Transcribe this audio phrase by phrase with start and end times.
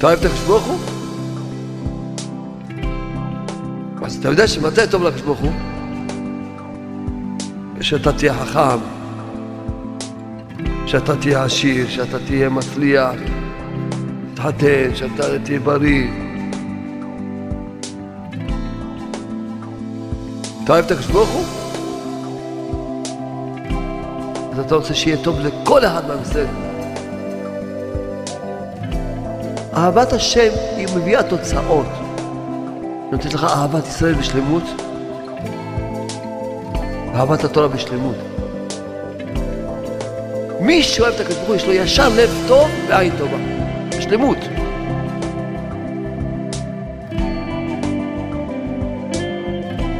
[0.00, 0.78] אתה אוהב את הקדוש ברוך הוא?
[4.02, 5.52] אז אתה יודע שמתי טוב לקדוש ברוך הוא?
[7.80, 8.78] שאתה תהיה חכם,
[10.86, 13.10] שאתה תהיה עשיר, שאתה תהיה מצליח,
[14.34, 16.08] תתחתן, שאתה תהיה בריא.
[20.64, 21.44] אתה אוהב את הקדוש ברוך הוא?
[24.52, 26.69] אז אתה רוצה שיהיה טוב לכל אחד מהמסד.
[29.80, 31.86] אהבת השם היא מביאה תוצאות.
[33.12, 34.62] נותנת לך אהבת ישראל בשלמות,
[37.12, 38.16] ואהבת התורה בשלמות.
[40.60, 43.36] מי שאוהב את הקדוש ברוך יש לו ישר לב טוב ועין טובה.
[43.98, 44.38] בשלמות.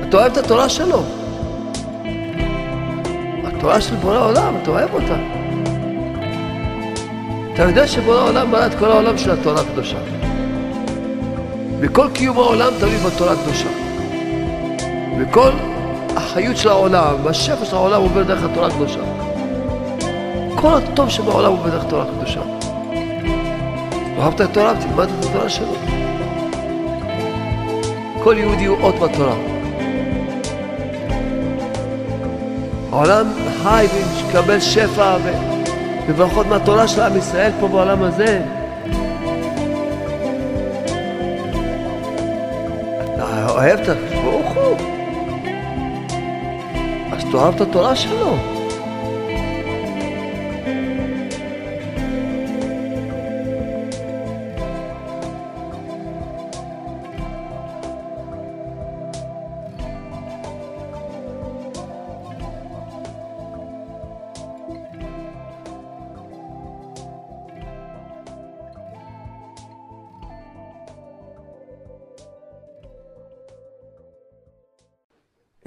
[0.08, 1.02] אתה אוהב את התורה שלו.
[3.44, 5.39] התורה של בורא העולם, אתה אוהב אותה.
[7.60, 9.96] אתה יודע שבורא העולם ברא את כל העולם של התורה הקדושה.
[11.80, 13.68] וכל קיום העולם תלוי בתורה הקדושה.
[15.18, 15.50] וכל
[16.16, 19.00] החיות של העולם והשפע של העולם עובר דרך התורה הקדושה.
[20.54, 22.40] כל הטוב שבעולם עובר דרך התורה הקדושה.
[24.18, 25.74] אהבת את התורה, תלמד את התורה שלו.
[28.22, 29.34] כל יהודי הוא אות בתורה.
[32.92, 33.26] העולם
[33.62, 35.16] חי ומקבל שפע
[36.08, 38.42] וברכות מהתורה של עם ישראל פה בעולם הזה.
[43.14, 44.76] אתה אוהב את ברוך הוא.
[47.12, 48.59] אז תאהב את התורה שלו.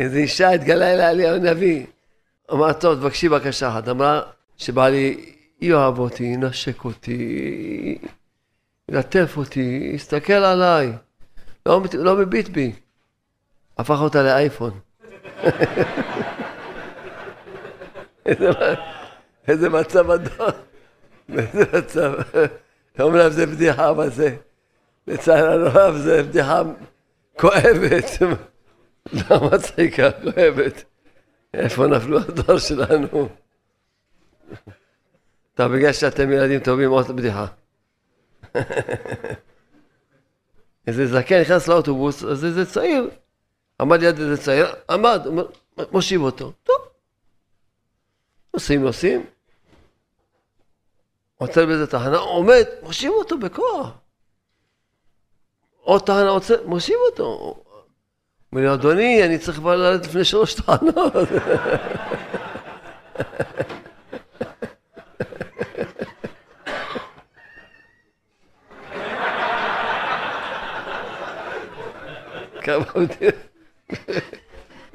[0.03, 1.85] איזה אישה התגלה אליה אליהו הנביא.
[2.51, 3.87] אמרה, טוב, תבקשי בקשה אחת.
[3.87, 4.21] אמרה
[4.57, 7.97] שבעלי יאהב אותי, ינשק אותי,
[8.91, 10.91] ילטף אותי, יסתכל עליי,
[11.65, 12.71] לא, לא מביט בי.
[13.77, 14.79] הפך אותה לאייפון.
[18.25, 18.49] איזה,
[19.47, 20.49] איזה מצב אדום,
[21.37, 22.13] איזה מצב.
[22.99, 24.35] אומנם זה בדיחה, אבל זה,
[25.07, 26.61] לצערנו הרב, זה בדיחה
[27.39, 28.19] כואבת.
[29.11, 30.83] לא מצחיקה, כואבת.
[31.53, 33.29] איפה נפלו הדור שלנו?
[35.53, 37.45] טוב, בגלל שאתם ילדים טובים, עוד בדיחה.
[40.87, 43.09] איזה זקן נכנס לאוטובוס, אז איזה צעיר,
[43.81, 45.21] עמד ליד איזה צעיר, עמד,
[45.91, 46.51] מושיב אותו.
[46.63, 46.75] טוב.
[48.53, 49.25] נוסעים, נוסעים.
[51.37, 53.89] עוצר באיזה תחנה, עומד, מושיב אותו בכוח.
[55.81, 57.63] עוד תחנה עוצר, מושיב אותו.
[58.53, 61.13] אומר לי, אדוני, אני צריך כבר לרדת לפני שלוש טענות.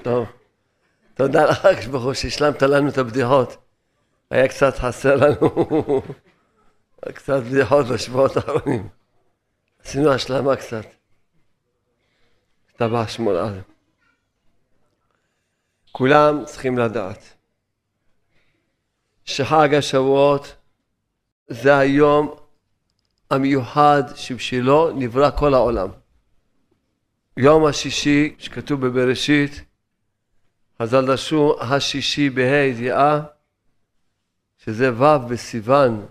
[0.03, 0.27] טוב,
[1.15, 3.57] תודה לך, ברוך הוא, שהשלמת לנו את הבדיחות.
[4.31, 6.03] היה קצת חסר לנו,
[7.15, 8.89] קצת בדיחות בשבועות האחרונים.
[9.85, 10.98] עשינו השלמה קצת.
[12.79, 13.61] טבע שמונה.
[15.93, 17.35] כולם צריכים לדעת
[19.25, 20.57] שחג השבועות
[21.49, 22.35] זה היום
[23.31, 25.89] המיוחד שבשבילו נברא כל העולם.
[27.37, 29.65] יום השישי שכתוב בבראשית,
[30.83, 33.21] חז"ל דרשו השישי בה' ידיעה
[34.59, 36.07] שזה ו' בסיוון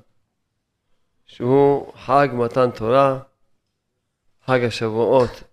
[1.25, 3.19] שהוא חג מתן תורה,
[4.45, 5.46] חג השבועות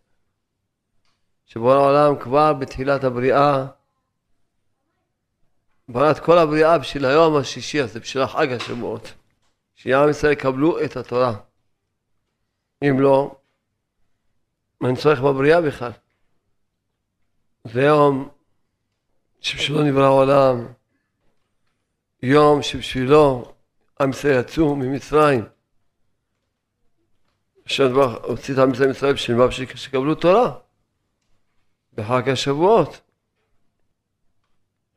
[1.55, 3.67] שבורא העולם כבר בתחילת הבריאה
[5.89, 9.15] ברא את כל הבריאה בשביל היום השישי הזה, בשביל החג השבועות.
[9.75, 11.35] שעם ישראל יקבלו את התורה.
[12.83, 13.37] אם לא,
[14.87, 15.91] אין צורך בבריאה בכלל.
[17.65, 18.29] זה יום
[19.41, 20.67] שבשבילו נברא העולם,
[22.23, 23.53] יום שבשבילו
[24.01, 25.45] עם ישראל יצאו ממצרים.
[27.67, 29.47] השם הוציא את עם ישראל ממצרים בשביל מה?
[29.47, 30.63] בשביל שיקבלו תורה.
[31.94, 33.00] בחג השבועות.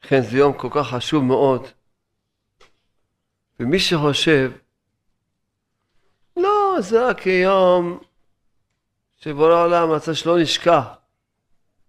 [0.03, 1.67] לכן זה יום כל כך חשוב מאוד.
[3.59, 4.51] ומי שחושב,
[6.38, 7.99] לא, זה רק יום
[9.17, 10.85] שבורא העולם רצה שלא נשכח.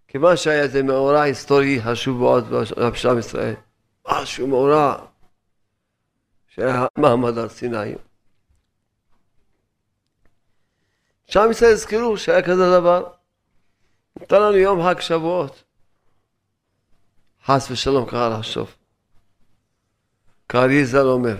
[0.07, 2.45] כיוון שהיה איזה מאורע היסטורי חשוב מאוד
[2.91, 3.53] בשלם ישראל.
[4.07, 5.05] משהו מאורע
[6.47, 7.95] שהיה מעמד הר סיני.
[11.27, 13.18] שעם ישראל יזכרו שהיה כזה דבר.
[14.21, 15.63] נתן לנו יום חג שבועות.
[17.45, 18.75] חס ושלום קרה לחשוב.
[20.47, 21.35] קרעי ז"ל אומר,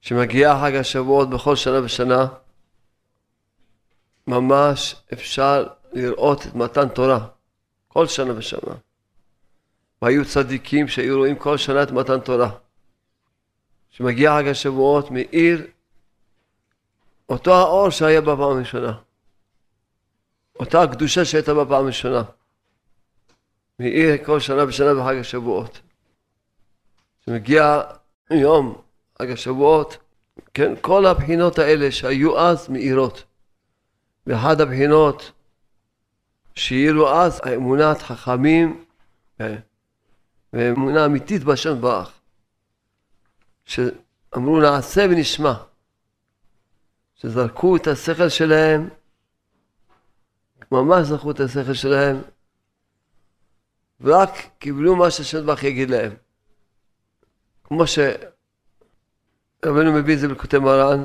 [0.00, 2.26] שמגיע חג השבועות בכל שנה ושנה,
[4.26, 7.26] ממש אפשר לראות את מתן תורה,
[7.88, 8.74] כל שנה ושנה.
[10.02, 12.50] והיו צדיקים שהיו רואים כל שנה את מתן תורה.
[13.90, 15.66] שמגיע חג השבועות מאיר
[17.28, 18.98] אותו האור שהיה בפעם הראשונה.
[20.60, 22.22] אותה הקדושה שהייתה בפעם הראשונה.
[23.80, 25.80] מאיר כל שנה ושנה בחג השבועות.
[27.22, 27.82] כשמגיע
[28.30, 28.82] יום
[29.18, 29.96] חג השבועות,
[30.54, 33.24] כן, כל הבחינות האלה שהיו אז מאירות.
[34.26, 35.32] ואחד הבחינות
[36.54, 38.84] שהאירו אז, האמונת חכמים
[40.52, 42.12] ואמונה אמיתית בשם ברך.
[43.64, 45.54] שאמרו נעשה ונשמע.
[47.14, 48.88] שזרקו את השכל שלהם,
[50.82, 52.22] ממש זרקו את השכל שלהם,
[54.00, 56.12] ורק קיבלו מה שהשם ברך יגיד להם.
[57.64, 58.22] כמו שרבנו
[59.92, 61.04] מביא את זה בלקוטי מרן,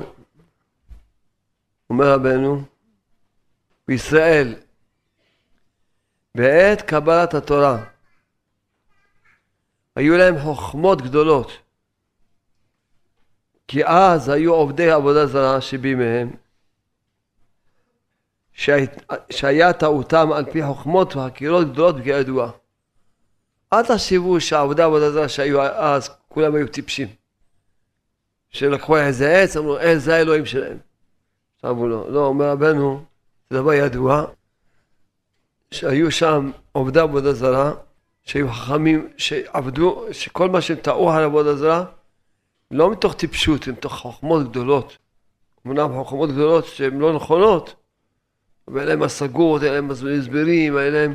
[1.90, 2.62] אומר רבנו,
[3.88, 4.54] בישראל,
[6.34, 7.84] בעת קבלת התורה,
[9.96, 11.50] היו להם חוכמות גדולות.
[13.68, 16.30] כי אז היו עובדי עבודה זרה שבימיהם,
[19.30, 22.50] שהיה טעותם על פי חוכמות וחקירות גדולות וכידוע.
[23.72, 27.08] אל תחשבו שהעבודה עבודה זרה שהיו אז, כולם היו טיפשים.
[28.50, 30.78] שלקחו איזה עץ, אמרו, אה, זה האלוהים שלהם.
[31.64, 33.04] אמרו לו, לא, אומר רבנו,
[33.50, 34.24] זה דבר ידוע,
[35.70, 37.72] שהיו שם עובדי עבודה זרה,
[38.22, 41.84] שהיו חכמים, שעבדו, שכל מה שהם טעו על עבודה זרה,
[42.70, 44.98] לא מתוך טיפשות, הם מתוך חוכמות גדולות.
[45.66, 47.79] אמנם חוכמות גדולות שהן לא נכונות,
[48.70, 51.14] אבל אין להם השגות, אין להם הסברים, אין להם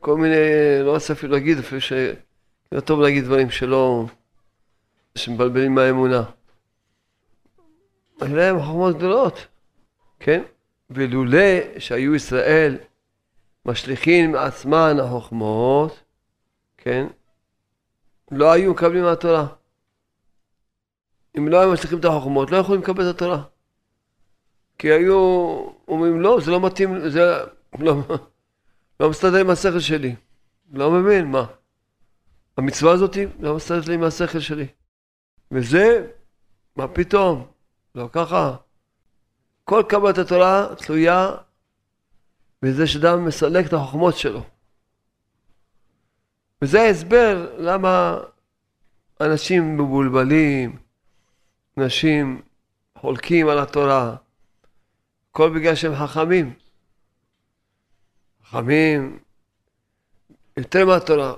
[0.00, 0.36] כל מיני,
[0.82, 1.92] לא רוצה אפילו להגיד, אפילו ש...
[2.72, 4.04] לא טוב להגיד דברים שלא...
[5.14, 6.22] שמבלבלים מהאמונה.
[8.22, 9.46] אין להם חוכמות גדולות,
[10.20, 10.42] כן?
[10.90, 12.76] ולולא שהיו ישראל
[13.66, 16.00] משליכים מעצמן החוכמות,
[16.76, 17.06] כן?
[18.30, 19.46] לא היו מקבלים מהתורה.
[21.38, 23.42] אם לא היו משליכים את החוכמות, לא יכולים לקבל את התורה.
[24.78, 25.16] כי היו
[25.88, 27.20] אומרים, לא, זה לא מתאים, זה
[27.78, 27.94] לא,
[29.00, 30.14] לא מסתדר עם השכל שלי.
[30.72, 31.46] לא מבין, מה?
[32.56, 34.66] המצווה הזאת לא מסתדרת לי עם השכל שלי.
[35.50, 36.06] וזה,
[36.76, 37.46] מה פתאום?
[37.94, 38.56] לא ככה.
[39.64, 41.30] כל קבלת התורה תלויה
[42.62, 44.42] בזה שאדם מסלק את החוכמות שלו.
[46.62, 48.18] וזה ההסבר למה
[49.20, 50.78] אנשים מבולבלים,
[51.78, 52.42] אנשים
[52.98, 54.16] חולקים על התורה,
[55.34, 56.54] הכל בגלל שהם חכמים.
[58.44, 59.18] חכמים
[60.56, 61.34] יותר מהתורה.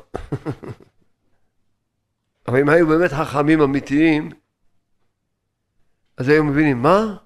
[2.48, 4.30] אבל אם היו באמת חכמים אמיתיים,
[6.16, 7.16] אז היו מבינים, מה?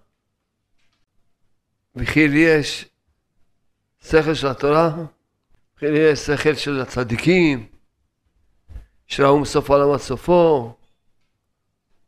[1.97, 2.89] וכי לי יש
[4.00, 4.95] שכל של התורה?
[5.77, 7.67] וכי לי יש שכל של הצדיקים,
[9.07, 10.77] שראו מסוף העולם עד סופו,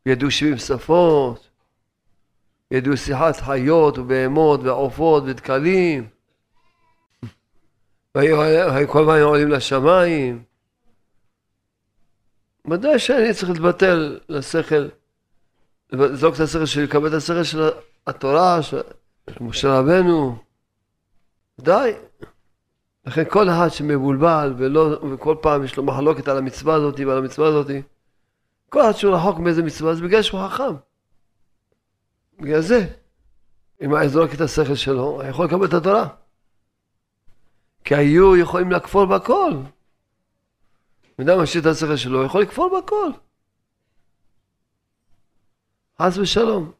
[0.05, 1.52] ידעו שבעים שפות,
[2.73, 6.07] ידעו שיחת חיות ובהמות ועופות ודקלים,
[8.15, 10.43] והיו כל הזמן עולים לשמיים.
[12.71, 14.87] ודאי שאני צריך להתבטל לשכל,
[15.91, 17.69] לזרוק את השכל שלי, לקבל את השכל של
[18.07, 18.81] התורה, של
[19.41, 20.37] משה רבנו.
[21.59, 21.93] די.
[23.05, 27.47] לכן כל אחד שמבולבל ולא, וכל פעם יש לו מחלוקת על המצווה הזאת ועל המצווה
[27.47, 27.67] הזאת,
[28.69, 30.92] כל אחד שהוא רחוק מאיזה מצווה, זה בגלל שהוא חכם.
[32.43, 32.87] בגלל זה.
[33.81, 36.07] אם היה זורק את השכל שלו, היה יכול לקבל את התורה.
[37.83, 39.51] כי היו יכולים לכפור בכל.
[41.21, 43.11] אדם משאיר את השכל שלו, יכול לכפור בכל.
[46.01, 46.71] חס ושלום.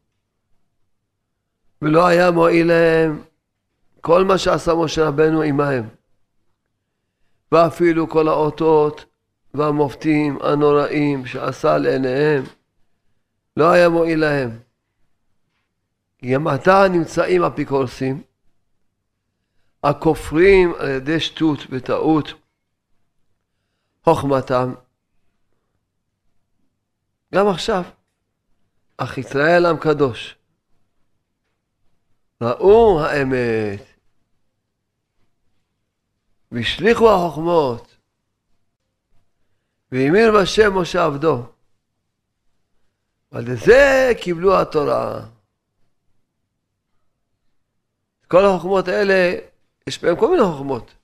[1.82, 3.22] ולא היה מועיל להם
[4.00, 5.88] כל מה שעשה משה רבנו עמהם.
[7.52, 9.04] ואפילו כל האותות
[9.54, 12.42] והמופתים הנוראים שעשה לעיניהם,
[13.56, 14.63] לא היה מועיל להם.
[16.32, 18.22] גם עתה נמצאים אפיקורסים,
[19.82, 22.28] הכופרים על ידי שטות וטעות
[24.04, 24.74] חוכמתם.
[27.34, 27.84] גם עכשיו,
[28.96, 30.36] אך ישראל עם קדוש.
[32.40, 33.82] ראו האמת,
[36.52, 37.96] והשליכו החוכמות,
[39.92, 41.46] והמיר בשם משה עבדו.
[43.32, 45.33] ועל זה קיבלו התורה.
[48.28, 49.34] כל החוכמות האלה,
[49.86, 50.94] יש בהם כל מיני חוכמות.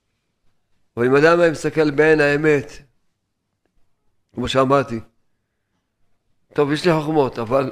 [0.96, 2.72] אבל אם אדם היה מסתכל בעין האמת,
[4.34, 5.00] כמו שאמרתי,
[6.54, 7.70] טוב, יש לי חוכמות, אבל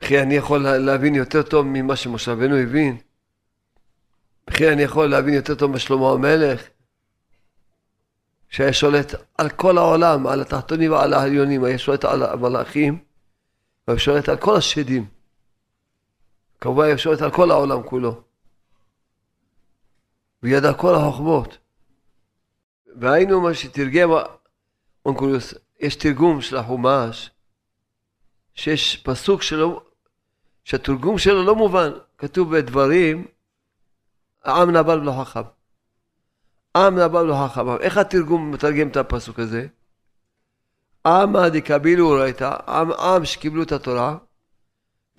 [0.00, 2.96] וכי אני יכול להבין יותר טוב ממה שמשה רבנו הבין?
[4.50, 6.62] וכי אני יכול להבין יותר טוב משלמה המלך?
[8.48, 12.98] שהיה שולט על כל העולם, על התחתונים ועל העליונים, היה שולט על המלאכים,
[13.88, 15.15] והיה שולט על כל השדים.
[16.60, 18.22] כמובן שולט על כל העולם כולו.
[20.42, 21.58] וידע כל החוכמות.
[22.96, 24.08] והיינו מה שתרגם
[25.06, 27.30] אונקולוס, יש תרגום של החומש,
[28.54, 29.82] שיש פסוק שלא,
[30.64, 33.26] שהתרגום שלו לא מובן, כתוב בדברים,
[34.44, 35.40] העם נבל ולא חכם.
[36.76, 37.76] עם נבל ולא חכם.
[37.80, 39.66] איך התרגום מתרגם את הפסוק הזה?
[41.06, 44.16] עמא דקבילו ראיתא, עם, עם שקיבלו את התורה,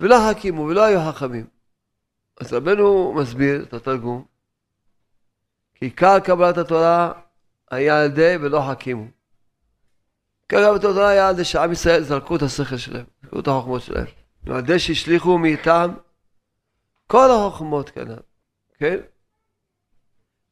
[0.00, 1.46] ולא הקימו, ולא היו חכמים.
[2.40, 4.24] אז רבנו מסביר את התרגום,
[5.74, 7.12] כי עיקר קבלת התורה
[7.70, 9.06] היה על ידי ולא חכימו.
[10.48, 14.06] כרגע בתורה היה על זה שעם ישראל זרקו את השכל שלהם, זרקו את החוכמות שלהם.
[14.46, 15.90] על ידי שהשליכו מאיתם
[17.06, 18.06] כל החוכמות כאן,
[18.78, 18.96] כן?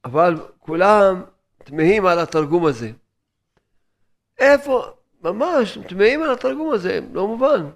[0.04, 1.24] אבל כולם
[1.58, 2.90] תמהים על התרגום הזה.
[4.38, 4.84] איפה,
[5.22, 7.70] ממש, תמהים על התרגום הזה, לא מובן.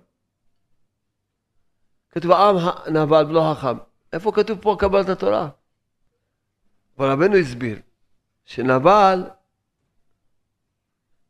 [2.10, 2.56] כתוב עם
[2.92, 3.78] נבל ולא חכם.
[4.12, 5.48] איפה כתוב פה קבלת התורה?
[6.98, 7.78] אבל רבנו הסביר
[8.44, 9.30] שנבל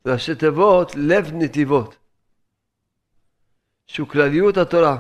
[0.06, 1.96] ראשי תיבות לב נתיבות,
[3.87, 4.99] שהוא כלליות התורה.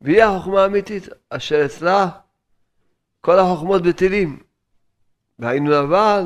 [0.00, 2.08] והיא החוכמה האמיתית, אשר אצלה
[3.20, 4.42] כל החוכמות בטלים.
[5.38, 6.24] והיינו אבל,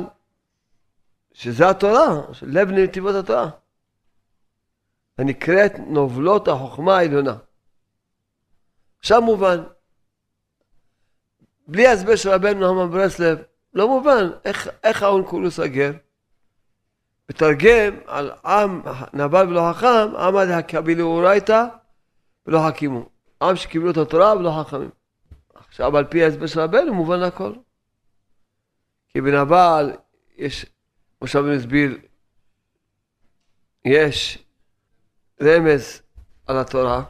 [1.33, 3.49] שזה התורה, לב נתיבות התורה.
[5.17, 7.35] הנקראת נובלות החוכמה העליונה.
[8.99, 9.63] עכשיו מובן,
[11.67, 13.41] בלי ההסבר של רבנו נחמן ברסלב,
[13.73, 15.91] לא מובן איך, איך האונקולוס הגר
[17.29, 18.81] מתרגם על עם
[19.13, 21.65] נבל ולא חכם, עמד הקבילו אורייתא
[22.45, 23.09] ולא חכימו.
[23.41, 24.89] עם שקיבלו את התורה ולא חכמים.
[25.53, 27.53] עכשיו על פי ההסבר של רבנו מובן הכל.
[29.09, 29.91] כי בנבל
[30.37, 30.65] יש,
[31.19, 31.97] כמו שרבנו הסביר,
[33.85, 34.45] יש
[35.43, 36.01] רמז
[36.47, 37.03] על התורה,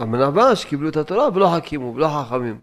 [0.00, 2.60] בנבל שקיבלו את התורה ולא חכימו ולא חכמים.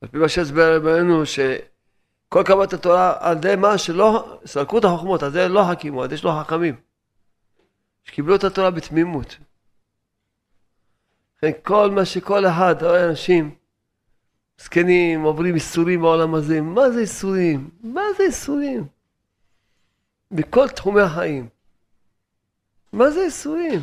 [0.00, 5.22] על פי מה שהסבר רבנו שכל קבלת התורה על ידי מה שלא, סרקו את החוכמות,
[5.22, 6.74] על זה לא חכימו, על זה שלא חכמים.
[8.04, 9.36] שקיבלו את התורה בתמימות.
[11.38, 13.54] לכן כל מה שכל אחד, רואה אנשים
[14.58, 17.70] זקנים עוברים איסורים בעולם הזה, מה זה איסורים?
[17.82, 18.86] מה זה איסורים?
[20.30, 21.48] בכל תחומי החיים.
[22.92, 23.80] מה זה איסורים?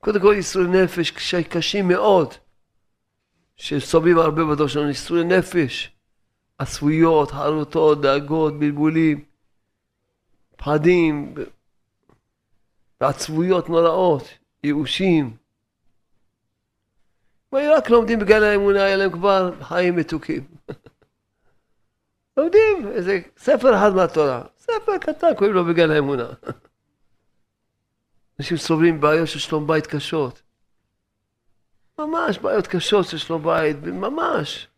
[0.00, 2.34] קודם כל איסורי נפש קשים מאוד,
[3.56, 5.90] שסובבים הרבה בדור שלנו, איסורי נפש,
[6.58, 9.24] עשויות, חרוטות, דאגות, בלבולים,
[10.56, 11.34] פחדים,
[13.00, 14.22] ועצבויות נוראות,
[14.64, 15.36] ייאושים.
[17.52, 20.44] רק לומדים בגן האמונה, היה להם כבר חיים מתוקים.
[22.36, 26.26] לומדים איזה ספר אחד מהתורה, ספר קטן, קוראים לו בגן האמונה.
[28.40, 30.42] אנשים סובלים בעיות של שלום בית קשות.
[31.98, 34.68] ממש בעיות קשות של שלום בית, ממש.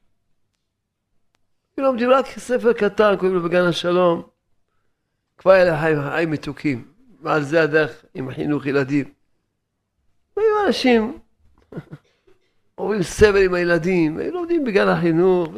[1.79, 4.23] לומדים רק ספר קטן, קוראים לו בגן השלום.
[5.39, 6.93] כבר היה להם חיים, מתוקים.
[7.23, 9.13] ועל זה הדרך עם החינוך ילדים.
[10.37, 11.19] והיו אנשים
[12.75, 15.49] עוברים סבל עם הילדים, הם לומדים בגן החינוך,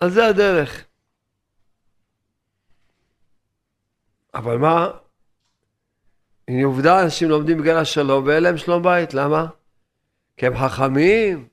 [0.00, 0.87] על זה הדרך.
[4.34, 4.90] אבל מה?
[6.48, 9.46] הנה עובדה, אנשים לומדים בגן השלום ואין להם שלום בית, למה?
[10.36, 11.48] כי הם חכמים,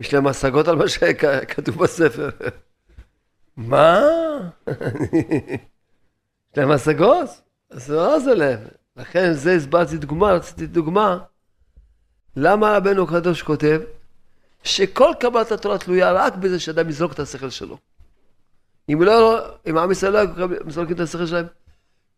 [0.00, 2.30] יש להם השגות על מה שכתוב בספר.
[3.56, 4.00] מה?
[6.50, 7.30] יש להם השגות?
[7.70, 8.68] אז לא זה לב.
[8.96, 11.18] לכן זה הסברתי דוגמה, רציתי דוגמה.
[12.36, 13.80] למה רבנו הקדוש כותב
[14.64, 17.78] שכל קבלת התורה תלויה רק בזה שאדם יזרוק את השכל שלו.
[18.88, 21.46] אם לא, אם עם ישראל לא מזרקים את השכל שלהם,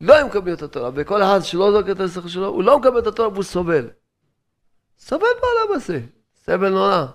[0.00, 0.90] לא היו מקבלים את התורה.
[0.94, 3.90] וכל אחד שלא זורק את השכל שלו, הוא לא מקבל את התורה והוא סובל.
[4.98, 6.00] סובל בעולם הזה,
[6.44, 7.06] סבל נורא.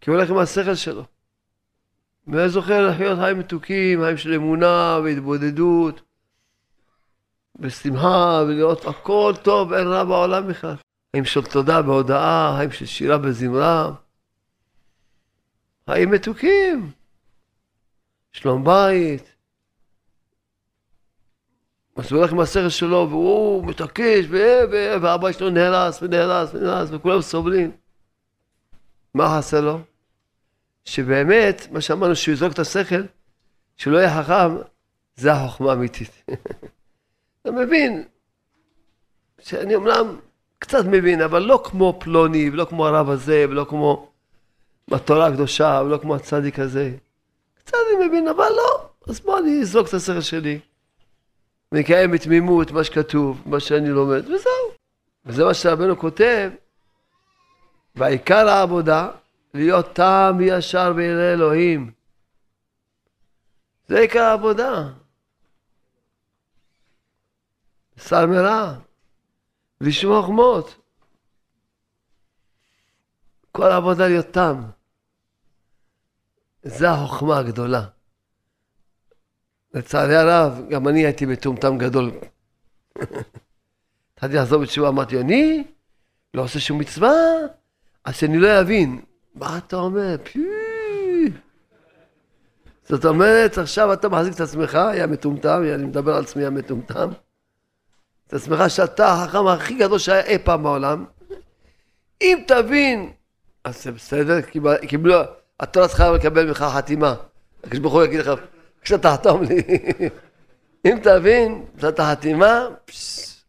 [0.00, 1.04] כי הוא הולך עם השכל שלו.
[2.28, 6.00] וזוכר לחיות חיים מתוקים, חיים של אמונה והתבודדות,
[7.60, 10.74] ושמחה, ולראות הכל טוב, אין רע בעולם בכלל.
[11.12, 13.92] חיים של תודה והודאה, חיים של שירה וזמרה,
[15.90, 16.90] חיים מתוקים,
[18.32, 19.36] שלום בית,
[21.94, 24.24] הוא הולך עם השכל שלו, והוא מתעקש,
[24.70, 27.70] ואבא שלו נהרס ונהרס ונהרס, וכולם סובלים.
[29.14, 29.80] מה חסר לו?
[30.84, 33.02] שבאמת, מה שאמרנו, שהוא יזרוק את השכל,
[33.76, 34.56] שהוא לא יהיה חכם,
[35.16, 36.24] זה החוכמה האמיתית.
[37.42, 38.04] אתה מבין,
[39.38, 40.16] שאני אמנם
[40.58, 44.10] קצת מבין, אבל לא כמו פלוני, ולא כמו הרב הזה, ולא כמו
[44.90, 46.96] התורה הקדושה, ולא כמו הצדיק הזה.
[47.70, 48.88] קצת אני מבין, אבל לא.
[49.08, 50.60] אז בוא אני אזרוק את השכל שלי.
[51.72, 54.72] ונקיים בתמימות מה שכתוב, מה שאני לומד, וזהו.
[55.26, 56.50] וזה מה שרבנו כותב,
[57.94, 59.10] ועיקר העבודה,
[59.54, 61.92] להיות טעם ישר וירא אלוהים.
[63.88, 64.88] זה עיקר העבודה.
[67.98, 68.74] שר מרע,
[69.80, 70.76] לשמוע חומות.
[73.52, 74.62] כל העבודה להיות תם.
[76.62, 77.84] זה החוכמה הגדולה.
[79.74, 82.10] לצערי הרב, גם אני הייתי מטומטם גדול.
[84.14, 85.64] התחלתי לחזור בתשובה, אמרתי, אני
[86.34, 87.12] לא עושה שום מצווה,
[88.04, 89.00] אז שאני לא אבין.
[89.34, 90.16] מה אתה אומר?
[92.84, 97.08] זאת אומרת, עכשיו אתה מחזיק את עצמך, היה מטומטם, אני מדבר על עצמי המטומטם.
[98.26, 101.04] את עצמך שאתה החכם הכי גדול שהיה אי פעם בעולם.
[102.20, 103.12] אם תבין,
[103.64, 104.40] אז זה בסדר,
[104.86, 105.20] קיבלו,
[105.60, 107.14] התורה צריכה לקבל ממך חתימה.
[107.64, 108.30] הקדוש ברוך הוא יגיד לך,
[108.82, 109.62] כשאתה תחתום לי.
[110.86, 112.68] אם תבין, זאת החתימה,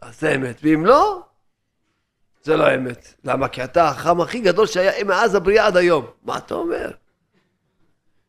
[0.01, 0.59] אז זה אמת.
[0.63, 1.21] ואם לא,
[2.43, 3.13] זה לא אמת.
[3.23, 3.47] למה?
[3.47, 6.05] כי אתה החכם הכי גדול שהיה מאז הבריאה עד היום.
[6.23, 6.91] מה אתה אומר?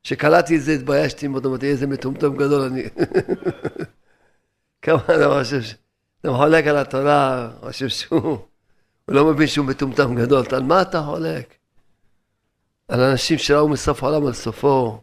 [0.02, 2.82] כשקלטתי את זה התביישתי מאוד, אמרתי איזה מטומטם גדול אני.
[4.82, 5.74] כמה אני חושב ש...
[6.20, 8.38] אתה חולק על התורה, חושב שהוא...
[9.04, 10.44] הוא לא מבין שהוא מטומטם גדול.
[10.52, 11.61] על מה אתה חולק?
[12.92, 15.00] על אנשים שראו מסוף העולם על סופו.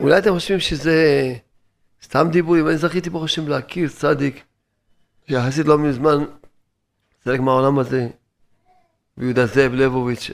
[0.00, 1.34] אולי אתם חושבים שזה
[2.02, 4.42] סתם דיבורים, אני זכיתי ברוך השם להכיר צדיק,
[5.28, 6.24] שיחסית לא מזמן,
[7.24, 8.08] חלק מהעולם הזה,
[9.18, 10.30] ויהודה זאב לבוביץ',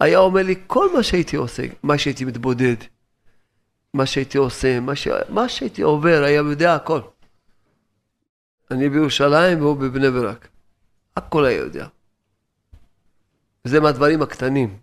[0.00, 2.76] היה אומר לי כל מה שהייתי עושה, מה שהייתי מתבודד,
[3.94, 5.08] מה שהייתי עושה, מה, ש...
[5.28, 7.00] מה שהייתי עובר, היה יודע הכל.
[8.70, 10.48] אני בירושלים והוא בבני ברק.
[11.16, 11.86] הכל היה יודע.
[13.64, 14.78] וזה מהדברים הקטנים.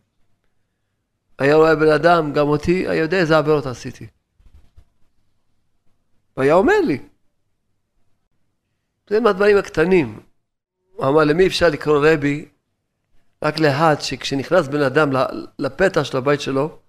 [1.39, 4.07] היה רואה בן אדם, גם אותי, היה יודע איזה עבירות עשיתי.
[6.37, 6.99] והיה אומר לי.
[9.09, 10.19] זה מהדברים הקטנים.
[10.95, 12.45] הוא אמר, למי אפשר לקרוא רבי?
[13.43, 15.09] רק לאחד שכשנכנס בן אדם
[15.59, 16.79] לפתח של הבית שלו,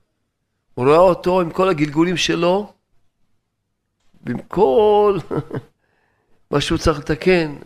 [0.74, 2.72] הוא רואה אותו עם כל הגלגולים שלו,
[4.22, 5.18] ועם כל
[6.51, 7.57] מה שהוא צריך לתקן,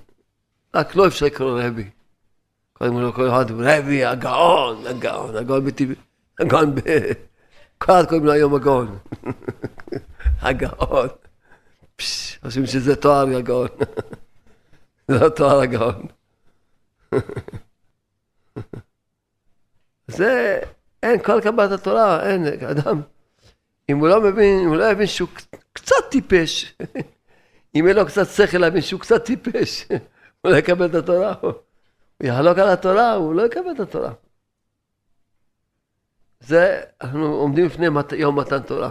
[0.74, 1.90] רק לא אפשר לקרוא רבי.
[2.72, 5.94] קודם כל אחד, רבי, הגאון, הגאון, הגאון בטבעי.
[6.40, 6.80] הגאון ב...
[7.78, 8.98] כל אחד קוראים לו היום הגאון.
[10.40, 11.08] הגאון.
[12.42, 13.68] חושבים שזה תואר הגאון.
[15.08, 16.06] זה לא תואר הגאון.
[20.06, 20.60] זה,
[21.02, 23.00] אין, כל קבלת התורה, אין, אדם,
[23.88, 25.28] אם הוא לא מבין, אם הוא לא יבין שהוא
[25.72, 26.74] קצת טיפש,
[27.74, 29.86] אם אין לו קצת שכל להבין שהוא קצת טיפש,
[30.40, 31.34] הוא לא יקבל את התורה,
[32.22, 34.12] הוא יחלוק על התורה, הוא לא יקבל את התורה.
[36.40, 38.90] זה, אנחנו עומדים לפני מת, יום מתן תורה.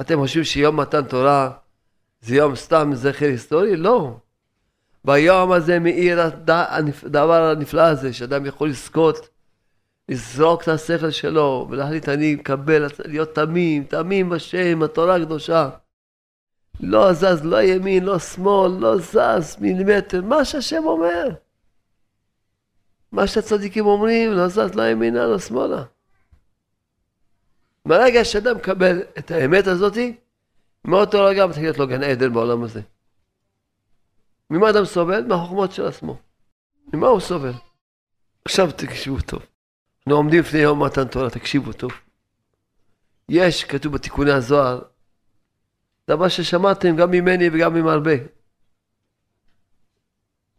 [0.00, 1.50] אתם חושבים שיום מתן תורה
[2.20, 3.76] זה יום סתם זכר היסטורי?
[3.76, 4.16] לא.
[5.04, 9.28] ביום הזה מאיר הדבר הנפלא הזה, שאדם יכול לזכות,
[10.08, 15.68] לזרוק את השכל שלו ולהחליט אני מקבל, להיות תמים, תמים בשם, התורה הקדושה.
[16.80, 21.28] לא זז לא ימין, לא שמאל, לא זז מילימטר, מה שהשם אומר.
[23.14, 25.84] מה שהצדיקים אומרים, לא זז לא ימינה, לא שמאלה.
[27.86, 30.16] ברגע שאדם מקבל את האמת הזאתי,
[30.84, 32.80] מאותו רגע מתחיל להיות לו גן עדן בעולם הזה.
[34.50, 35.24] ממה אדם סובל?
[35.26, 36.18] מהחוכמות של עצמו.
[36.92, 37.52] ממה הוא סובל?
[38.44, 39.42] עכשיו תקשיבו טוב.
[39.98, 41.92] אנחנו עומדים לפני יום מתן תורה, תקשיבו טוב.
[43.28, 44.82] יש, כתוב בתיקוני הזוהר,
[46.10, 48.14] דבר ששמעתם גם ממני וגם ממרבה.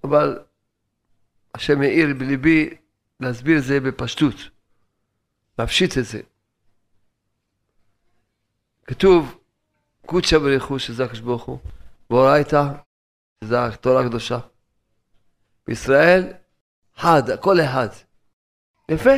[0.04, 0.40] אבל
[1.56, 2.70] השם העיר בליבי
[3.20, 4.36] להסביר את זה בפשטות,
[5.60, 6.22] להפשיט את זה.
[8.88, 9.38] כתוב
[10.06, 11.60] קודשא בריחו, שזה הקדוש ברוך הוא,
[12.10, 12.64] ואורייתא,
[13.44, 14.40] שזה התורה הקדושה.
[15.68, 16.34] בישראל,
[16.96, 17.90] חד, הכל אחד.
[18.90, 19.16] יפה.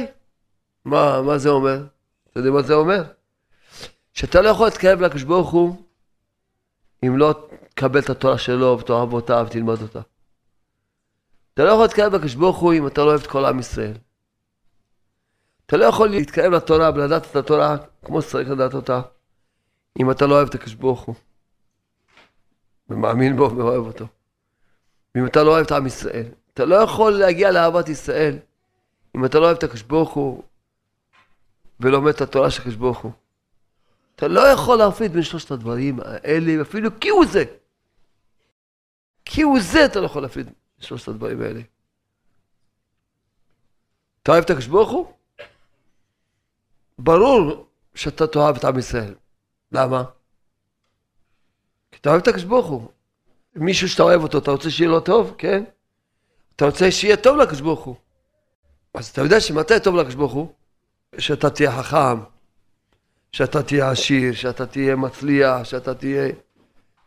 [0.86, 1.86] מה, מה זה אומר?
[2.32, 3.04] אתה יודע מה זה אומר?
[4.14, 5.84] שאתה לא יכול להתקרב לקדוש ברוך הוא
[7.06, 10.02] אם לא תקבל את התורה שלו ותאהב אותה ותלמד אותה.
[11.58, 13.94] אתה לא יכול להתקרב לקדוש ברוך הוא אם אתה לא אוהב את כל עם ישראל.
[15.66, 19.02] אתה לא יכול להתקרב לתורה ולדעת את התורה כמו שצריך לדעת אותה
[20.00, 21.16] אם אתה לא אוהב את הקדוש ברוך הוא.
[22.90, 24.06] ומאמין בו ואוהב אותו.
[25.16, 28.38] ואם אתה לא אוהב את עם ישראל, אתה לא יכול להגיע לאהבת ישראל
[29.16, 30.44] אם אתה לא אוהב את הקדוש ברוך הוא
[31.80, 33.12] ולומד את התורה של הקדוש ברוך הוא.
[34.16, 37.44] אתה לא יכול להפריד בין שלושת הדברים האלה, אפילו כי הוא זה.
[39.26, 41.62] כי הוא זה אתה לא יכול להפריד שלושת הדברים האלה.
[44.24, 45.14] אתה אוהב את הקדוש ברוך הוא?
[47.00, 49.16] ברור שאתה תאהב את עם ישראל.
[49.72, 50.04] למה?
[51.92, 52.92] כי אתה אוהב את הקדוש ברוך הוא.
[53.56, 55.64] מישהו שאתה אוהב אותו, אתה רוצה שיהיה לו טוב, כן?
[56.56, 57.96] אתה רוצה שיהיה טוב לקדוש ברוך הוא.
[58.94, 60.54] אז אתה יודע שמתי טוב לקדוש ברוך הוא?
[61.18, 62.20] שאתה תהיה חכם,
[63.32, 66.32] שאתה תהיה עשיר, שאתה תהיה מצליח, שאתה תהיה...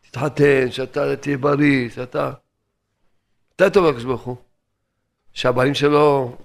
[0.01, 2.33] תתחתן, שאתה תהיה בריא, שאתה...
[3.61, 4.37] מתי טוב לקדוש ברוך הוא?
[5.33, 6.37] שהבנים שלו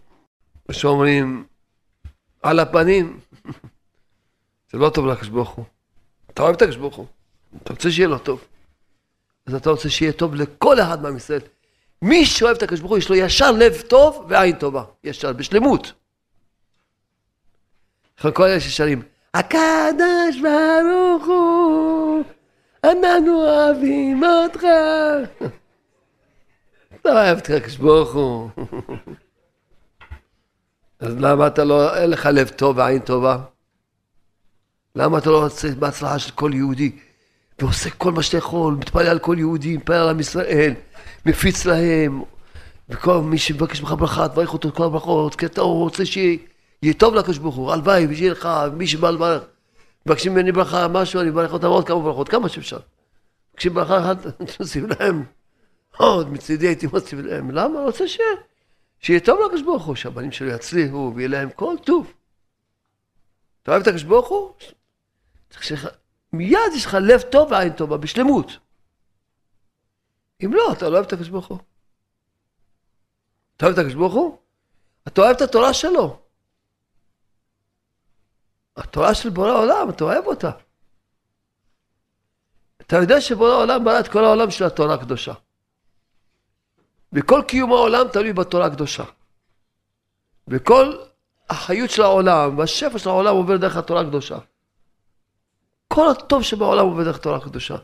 [0.71, 1.45] שאומרים
[2.43, 3.19] על הפנים,
[4.71, 5.65] זה לא טוב לקדוש ברוך הוא.
[6.29, 7.05] אתה אוהב את הקדוש ברוך הוא,
[7.63, 8.43] אתה רוצה שיהיה לו טוב.
[9.45, 11.41] אז אתה רוצה שיהיה טוב לכל אחד מעם ישראל.
[12.01, 14.83] מי שאוהב את הקדוש ברוך הוא, יש לו ישר לב טוב ועין טובה.
[15.03, 15.93] ישר, בשלמות.
[18.33, 19.01] כל אלה ששרים,
[19.33, 22.23] הקדוש ברוך הוא,
[22.83, 24.65] אנחנו אוהבים אותך.
[27.05, 28.49] אתה אוהב את הקדוש הוא.
[30.99, 33.37] אז למה אתה לא, אין לך לב טוב ועין טובה?
[34.95, 36.91] למה אתה לא רוצה בהצלחה של כל יהודי?
[37.59, 40.73] ועושה כל מה שאתה יכול, מתפלל על כל יהודי, מתפלל על עם ישראל,
[41.25, 42.23] מפיץ להם,
[42.89, 47.37] וכל מי שמבקש ממך ברכה, תברך אותו כל הברכות, כי אתה רוצה שיהיה טוב לקדוש
[47.37, 49.43] ברוך הוא, הלוואי, ושיהיה לך, מי שבא לברך,
[50.05, 52.79] מבקשים ממני ברכה, משהו, אני מברך אותם עוד כמה ברכות, כמה שאפשר.
[53.51, 54.17] מבקשים ברכה אחת,
[54.57, 55.23] תוסיף להם,
[55.97, 57.79] עוד מצידי הייתי מוסיף להם, למה?
[57.79, 58.29] אני רוצה שיהיה,
[58.99, 62.13] שיהיה טוב לקדוש ברוך הוא, שהבנים שלו יצליחו, ויהיה להם כל טוב.
[63.63, 64.53] אתה אוהב את הקדוש ברוך הוא?
[65.49, 65.87] צריך
[66.33, 68.51] מיד יש לך לב טוב ועין טובה, בשלמות.
[70.45, 71.59] אם לא, אתה לא אוהב את הקדוש ברוך הוא.
[73.57, 74.37] אתה אוהב את הקדוש ברוך הוא?
[75.07, 76.19] אתה אוהב את התורה שלו.
[78.77, 80.51] התורה של בורא העולם, אתה אוהב אותה.
[82.81, 85.33] אתה יודע שבורא העולם ברא את כל העולם של התורה הקדושה.
[87.15, 89.03] וכל קיום העולם תלוי בתורה הקדושה.
[90.47, 90.97] וכל
[91.49, 94.37] החיות של העולם והשפע של העולם עובר דרך התורה הקדושה.
[95.87, 97.75] כל הטוב שבעולם עובד דרך תורה קדושה.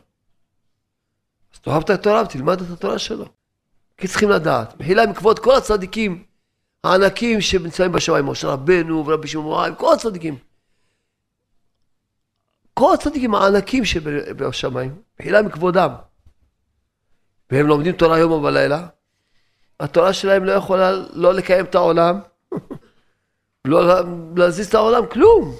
[1.54, 3.26] אז תאהב את התורה ותלמד את התורה שלו.
[3.98, 6.24] כי צריכים לדעת, מחילה מכבוד כל הצדיקים
[6.84, 10.38] הענקים שנמצאים בשמיים, משה רבנו ורבי שמעון כל הצדיקים.
[12.74, 15.92] כל הצדיקים הענקים שבשמיים, מחילה מכבודם.
[17.50, 18.88] והם לומדים תורה יום ובלילה,
[19.82, 22.20] התורה שלהם לא יכולה לא לקיים את העולם,
[23.66, 23.82] לא
[24.36, 25.56] להזיז את העולם, כלום.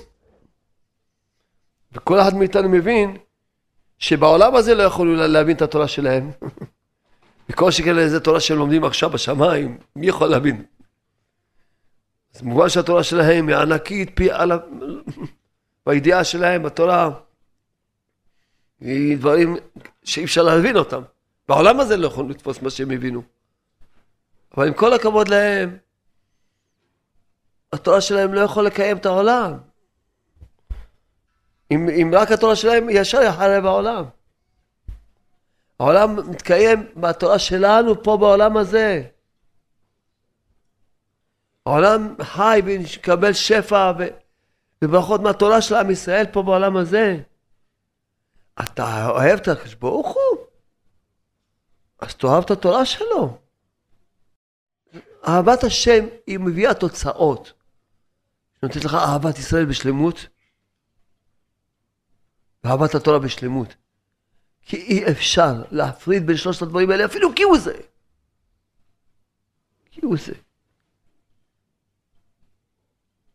[1.92, 3.18] וכל אחד מאיתנו מבין
[3.98, 6.32] שבעולם הזה לא יכולו להבין את התורה שלהם.
[7.50, 10.66] וכל שכן איזה תורה שהם לומדים עכשיו בשמיים, מי יכול להבין?
[12.36, 14.58] אז מובן שהתורה שלהם היא ענקית פי על ה...
[15.86, 17.10] והידיעה שלהם בתורה
[18.80, 19.58] היא דברים
[20.04, 21.02] שאי אפשר להבין אותם.
[21.48, 23.41] בעולם הזה לא יכולים לתפוס מה שהם הבינו.
[24.58, 25.78] אבל עם כל הכבוד להם,
[27.74, 29.58] התורה שלהם לא יכול לקיים את העולם.
[31.72, 34.06] אם, אם רק התורה שלהם ישר יחרב העולם.
[35.80, 39.04] העולם מתקיים בתורה שלנו פה בעולם הזה.
[41.66, 44.04] העולם חי ומקבל שפע ו...
[44.82, 47.18] וברכות מהתורה של עם ישראל פה בעולם הזה.
[48.60, 50.46] אתה אוהב את הקדוש ברוך הוא?
[52.00, 53.41] אז תאהב את התורה שלו.
[55.28, 57.54] אהבת השם היא מביאה תוצאות.
[58.64, 60.28] נותנת לך אהבת ישראל בשלמות,
[62.64, 63.76] ואהבת התורה בשלמות.
[64.62, 67.78] כי אי אפשר להפריד בין שלושת הדברים האלה, אפילו כי הוא זה.
[69.92, 70.34] כי הוא זה.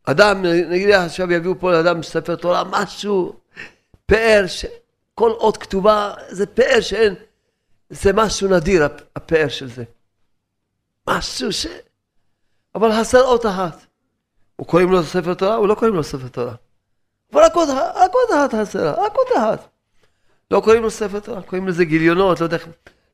[0.04, 3.40] אדם, נגיד עכשיו יביאו פה לאדם ספר תורה, משהו,
[4.06, 4.44] פאר,
[5.14, 7.14] כל אות כתובה, זה פאר שאין,
[7.90, 8.84] זה משהו נדיר,
[9.16, 9.84] הפאר של זה.
[11.08, 11.66] משהו ש...
[12.74, 13.86] אבל חסר אות אחת.
[14.56, 15.54] הוא קוראים לו ספר תורה?
[15.54, 16.54] הוא לא קוראים לו ספר תורה.
[17.32, 17.68] אבל רק עוד
[18.34, 19.68] אחת חסרה, רק עוד אחת.
[20.50, 22.56] לא קוראים לו ספר תורה, קוראים לזה גיליונות, לא יודע,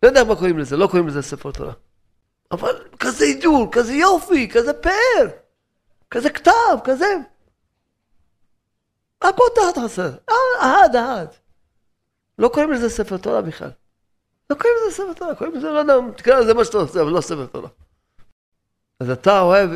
[0.03, 1.73] לא יודע מה קוראים לזה, לא קוראים לזה ספר תורה.
[2.51, 5.29] אבל כזה הידור, כזה יופי, כזה פאר,
[6.11, 7.17] כזה כתב, כזה.
[9.25, 10.11] רק עוד אחת חסר,
[10.61, 11.37] אחת, אחת.
[12.39, 13.71] לא קוראים לזה ספר תורה בכלל.
[14.51, 17.11] לא קוראים לזה ספר תורה, קוראים לזה, לא יודע, תקרא לזה מה שאתה רוצה, אבל
[17.11, 17.69] לא ספר תורה.
[19.03, 19.71] אז אתה אוהב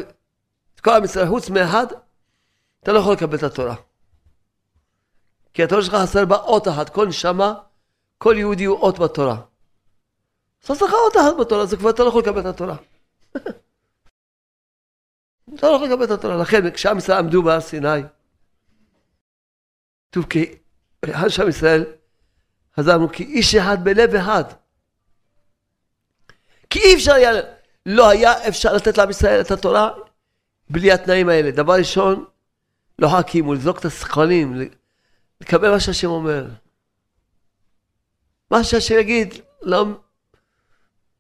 [0.75, 1.87] את כל עם ישראל, חוץ מאחד,
[2.83, 3.75] אתה לא יכול לקבל את התורה.
[5.55, 7.55] כי התורה שלך חסר בה אות אחת, כל נשמה,
[8.19, 9.41] כל יהודי הוא אות בתורה.
[10.69, 12.77] אז לך עוד אחת בתורה, זה כבר אתה לא יכול לקבל את התורה.
[15.55, 16.37] אתה לא יכול לקבל את התורה.
[16.37, 18.03] לכן, כשעם ישראל עמדו בהר סיני,
[20.11, 20.59] כתוב כי,
[21.11, 21.85] אחד שעם ישראל,
[22.77, 24.45] חזרנו כי איש אחד בלב אחד.
[26.71, 27.56] כי אי אפשר היה,
[27.87, 29.91] לא היה אפשר לתת לעם ישראל את התורה
[30.71, 31.51] בלי התנאים האלה.
[31.51, 32.25] דבר ראשון,
[32.99, 34.55] לא הקימו, לזרוק את השכלים,
[35.41, 36.47] לקבל מה שהשם אומר.
[38.51, 39.85] מה שהשם יגיד, לא,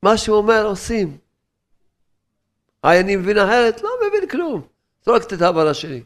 [0.02, 1.18] מה שהוא אומר עושים.
[2.82, 3.82] היי, אני מבין אחרת?
[3.82, 4.68] לא מבין כלום.
[5.04, 6.02] זרוק את ההבנה שלי.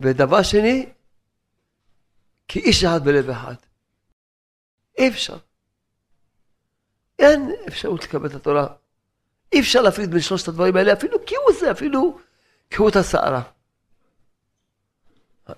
[0.00, 0.92] ודבר שני,
[2.48, 3.54] כי איש אחד בלב אחד.
[4.98, 5.36] אי אפשר.
[7.18, 8.66] אין אפשרות לקבל את התורה.
[9.52, 12.18] אי אפשר להפריד בין שלושת הדברים האלה, אפילו כהוא זה, אפילו
[12.70, 13.42] כהות השערה.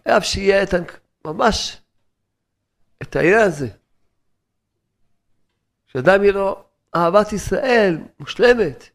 [0.05, 0.75] חייב שיהיה את,
[1.25, 1.81] ממש
[3.03, 3.69] את העניין הזה.
[5.87, 6.65] שאדם יהיה לו
[6.97, 8.89] אהבת ישראל מושלמת.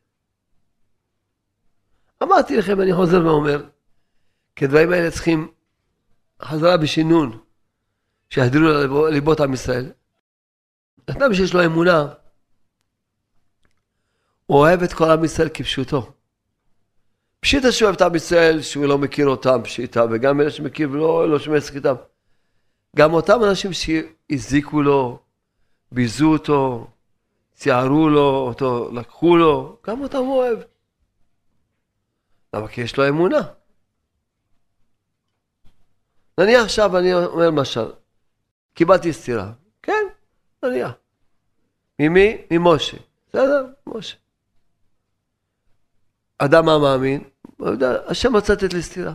[2.24, 3.70] אמרתי לכם, אני חוזר ואומר,
[4.56, 5.52] כי הדברים האלה צריכים
[6.42, 7.40] חזרה בשינון,
[8.30, 9.92] שיחדרו לליבות עם ישראל.
[11.06, 12.10] אדם שיש לו אמונה, הוא
[14.54, 16.12] אוהב את כל עם ישראל כפשוטו.
[17.40, 21.30] פשיטה שהוא אוהב את עם ישראל, שהוא לא מכיר אותם פשיטה, וגם אלה שמכיר ולא
[21.30, 21.96] לא שומע איתם.
[22.96, 25.20] גם אותם אנשים שהזיקו לו,
[25.92, 26.88] ביזו אותו,
[27.56, 30.60] ציערו לו אותו, לקחו לו, גם אותם הוא אוהב.
[32.54, 32.68] למה?
[32.68, 33.42] כי יש לו אמונה.
[36.38, 37.92] נניח עכשיו אני אומר למשל,
[38.74, 39.52] קיבלתי סטירה.
[39.82, 40.06] כן,
[40.64, 40.92] נניח.
[42.00, 42.38] ממי?
[42.52, 42.98] ממשה.
[43.30, 43.66] בסדר?
[43.88, 44.23] משה.
[46.46, 47.24] אדם המאמין,
[48.08, 49.14] השם רצה לתת לי סטירה.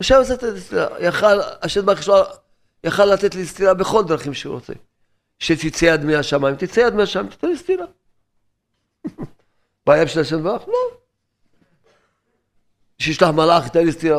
[0.00, 0.86] השם רצה לתת לי סטירה.
[1.00, 2.16] יכל, השם ברוך הוא
[2.84, 4.72] יכל לתת לי סטירה בכל דרכים שהוא רוצה.
[5.38, 7.86] שתצא יד מהשמיים, תצא יד מהשמיים, תתן לי סטירה.
[9.86, 10.68] בעיה של השם ברוך?
[10.68, 10.98] לא.
[12.98, 14.18] שישלח מלאך, ייתן לי סטירה.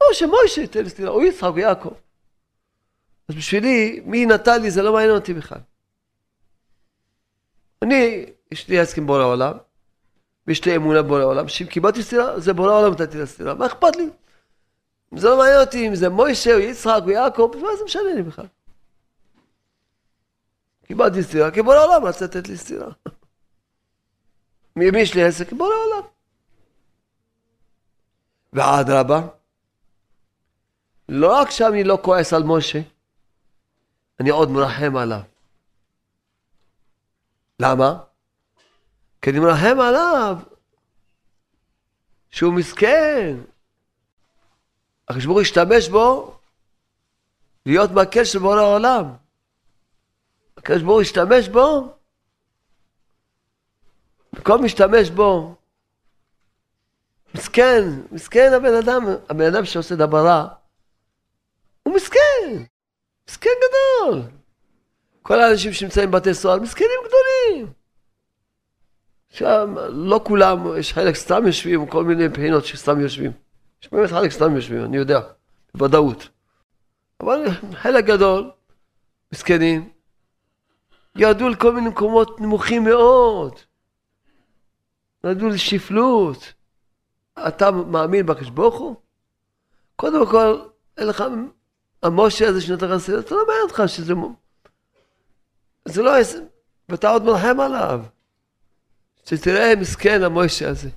[0.00, 1.92] או שמוישה ייתן לי סטירה, או יצחק או יעקב.
[3.28, 5.58] אז בשבילי, מי נתן לי זה לא מעניין אותי בכלל.
[7.82, 9.52] אני, יש לי עסק עם בורא העולם,
[10.46, 13.66] ויש לי אמונה בורא העולם, שאם קיבלתי סטירה, זה בורא העולם נתתי לה סטירה, מה
[13.66, 14.10] אכפת לי?
[15.16, 18.22] זה לא מעניין אותי אם זה מוישה או יצחק או יעקב, מה זה משנה לי
[18.22, 18.46] בכלל?
[20.86, 22.92] קיבלתי סטירה, כי בורא העולם רצה לתת לי סטירה.
[24.76, 25.52] מי יש לי עסק?
[25.52, 26.08] בורא העולם.
[28.52, 29.20] ואדרבה,
[31.08, 32.80] לא רק שאני לא כועס על משה,
[34.20, 35.20] אני עוד מרחם עליו.
[37.60, 38.11] למה?
[39.22, 40.36] כי אני מרחם עליו
[42.30, 43.36] שהוא מסכן.
[45.08, 46.38] הקדוש השתמש בו
[47.66, 49.04] להיות מקל של בורא העולם.
[50.56, 51.94] הקדוש ברוך הוא השתמש בו,
[54.32, 55.54] במקום להשתמש בו
[57.34, 57.82] מסכן,
[58.12, 60.48] מסכן הבן אדם, הבן אדם שעושה דבר רע,
[61.82, 62.62] הוא מסכן,
[63.28, 64.22] מסכן גדול.
[65.22, 67.72] כל האנשים שנמצאים בבתי סוהר, מסכנים גדולים.
[69.32, 73.32] שם לא כולם, יש חלק סתם יושבים, כל מיני בחינות שסתם יושבים.
[73.82, 75.20] יש באמת חלק סתם יושבים, אני יודע,
[75.74, 76.28] בוודאות.
[77.20, 78.50] אבל חלק גדול,
[79.32, 79.88] מסכנים,
[81.16, 83.54] ירדו לכל מיני מקומות נמוכים מאוד.
[85.24, 86.52] ירדו לשפלות.
[87.48, 88.96] אתה מאמין בקדוש ברוך הוא?
[89.96, 90.60] קודם כל,
[90.98, 91.24] אין לך,
[92.02, 94.14] המשה הזה שנתן לך סדר, אתה לא מעניין אותך שזה...
[95.84, 96.12] זה לא...
[96.88, 98.04] ואתה עוד מלחם עליו.
[99.26, 100.90] שתראה מסכן המוישה הזה.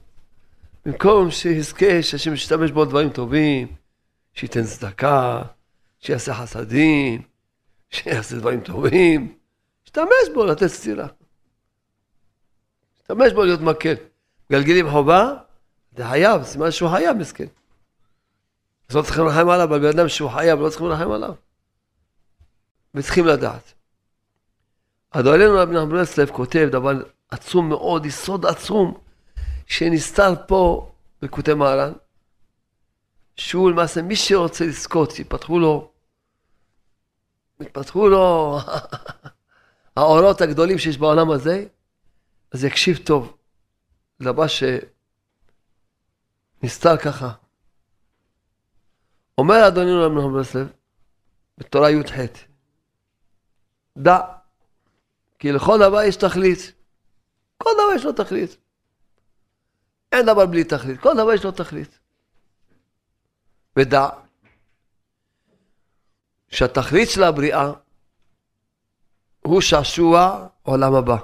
[0.86, 3.68] במקום שיזכה שהשם ישתמש בו דברים טובים,
[4.34, 5.42] שייתן צדקה,
[6.00, 7.22] שיעשה חסדים,
[7.90, 9.38] שיעשה דברים טובים,
[9.86, 11.08] ישתמש בו לתת סטירה.
[13.02, 13.96] ישתמש בו להיות מקל.
[14.52, 15.34] גלגלים חובה,
[15.98, 17.48] זה חייב, סימן שהוא חייב מסכן.
[18.90, 21.34] אז לא צריכים לרחם עליו, אבל בן אדם שהוא חייב, לא צריכים לרחם עליו.
[22.96, 23.74] וצריכים לדעת.
[25.12, 26.92] אדוננו רבי נחמן ברסלב כותב דבר
[27.36, 28.98] עצום מאוד, יסוד עצום,
[29.68, 31.94] שנסתר פה בקוטי מהר"ן,
[33.36, 35.92] שהוא למעשה, מי שרוצה לזכות, יפתחו לו,
[37.60, 38.58] יפתחו לו
[39.98, 41.66] האורות הגדולים שיש בעולם הזה,
[42.52, 43.38] אז יקשיב טוב
[44.20, 44.46] לדבר
[46.64, 47.32] שנסתר ככה.
[49.38, 50.68] אומר אדונינו רבי נחמן ברסלב,
[51.58, 52.14] בתורה י"ח,
[53.98, 54.20] דע,
[55.40, 56.76] כי לכל דבר יש תכלית.
[57.58, 58.58] כל דבר יש לו תכלית.
[60.12, 62.00] אין דבר בלי תכלית, כל דבר יש לו תכלית.
[63.78, 64.10] ודע
[66.48, 67.72] שהתכלית של הבריאה
[69.42, 71.18] הוא שעשוע עולם הבא.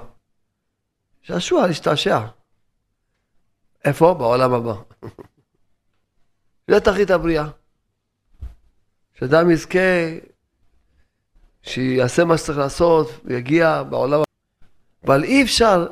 [1.22, 2.26] שעשוע להשתעשע.
[3.84, 4.14] איפה?
[4.14, 4.74] בעולם הבא.
[6.70, 7.48] זה תכלית הבריאה.
[9.14, 9.78] שאדם יזכה,
[11.62, 14.24] שיעשה מה שצריך לעשות, ויגיע בעולם הבא.
[15.04, 15.86] אבל אי אפשר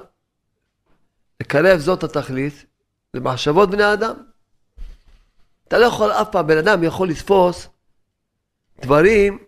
[1.40, 2.66] לקרב זאת התכלית
[3.14, 4.14] למחשבות בני אדם.
[5.68, 7.68] אתה לא יכול אף פעם, בן אדם יכול לתפוס
[8.80, 9.38] דברים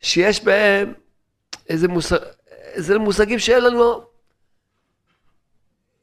[0.00, 0.94] שיש בהם
[1.68, 4.04] איזה, מושג, איזה מושגים שאין לנו.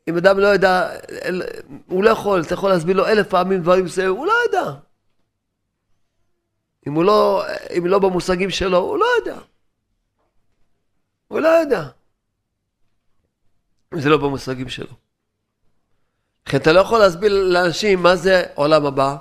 [0.07, 0.89] אם אדם לא יודע,
[1.87, 4.71] הוא לא יכול, אתה יכול להסביר לו אלף פעמים דברים מסוימים, הוא לא יודע.
[6.87, 7.43] אם הוא לא,
[7.77, 9.39] אם לא במושגים שלו, הוא לא יודע.
[11.27, 11.87] הוא לא יודע.
[13.93, 14.93] זה לא במושגים שלו.
[16.47, 19.17] לכן אתה לא יכול להסביר לאנשים מה זה עולם הבא,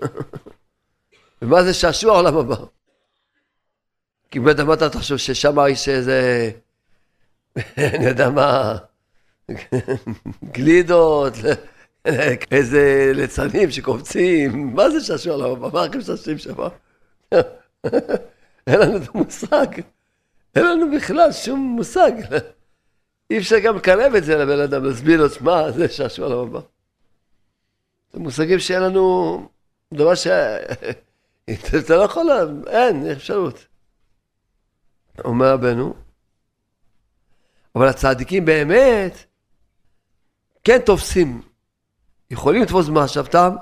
[1.42, 2.56] ומה זה שעשוע עולם הבא.
[4.30, 6.50] כי בטח מה אתה חושב ששם יש איזה,
[7.78, 8.76] אני יודע מה,
[10.54, 11.32] גלידות,
[12.50, 15.68] איזה ליצנים שקופצים, מה זה שעשוע עולם הבא?
[15.72, 16.54] מה רק משעשעים שם?
[18.66, 19.66] אין לנו את המושג,
[20.56, 22.12] אין לנו בכלל שום מושג.
[23.30, 26.60] אי אפשר גם לקרב את זה לבן אדם, להסביר לו, שמע, זה שעשוע עולם הבא.
[28.12, 29.48] זה מושגים שאין לנו,
[29.94, 30.26] דבר ש...
[31.78, 32.26] אתה לא יכול,
[32.66, 33.66] אין אפשרות.
[35.24, 35.94] אומר רבנו,
[37.76, 39.24] אבל הצדיקים באמת
[40.64, 41.42] כן תופסים,
[42.30, 43.56] יכולים לתפוס במחשבתם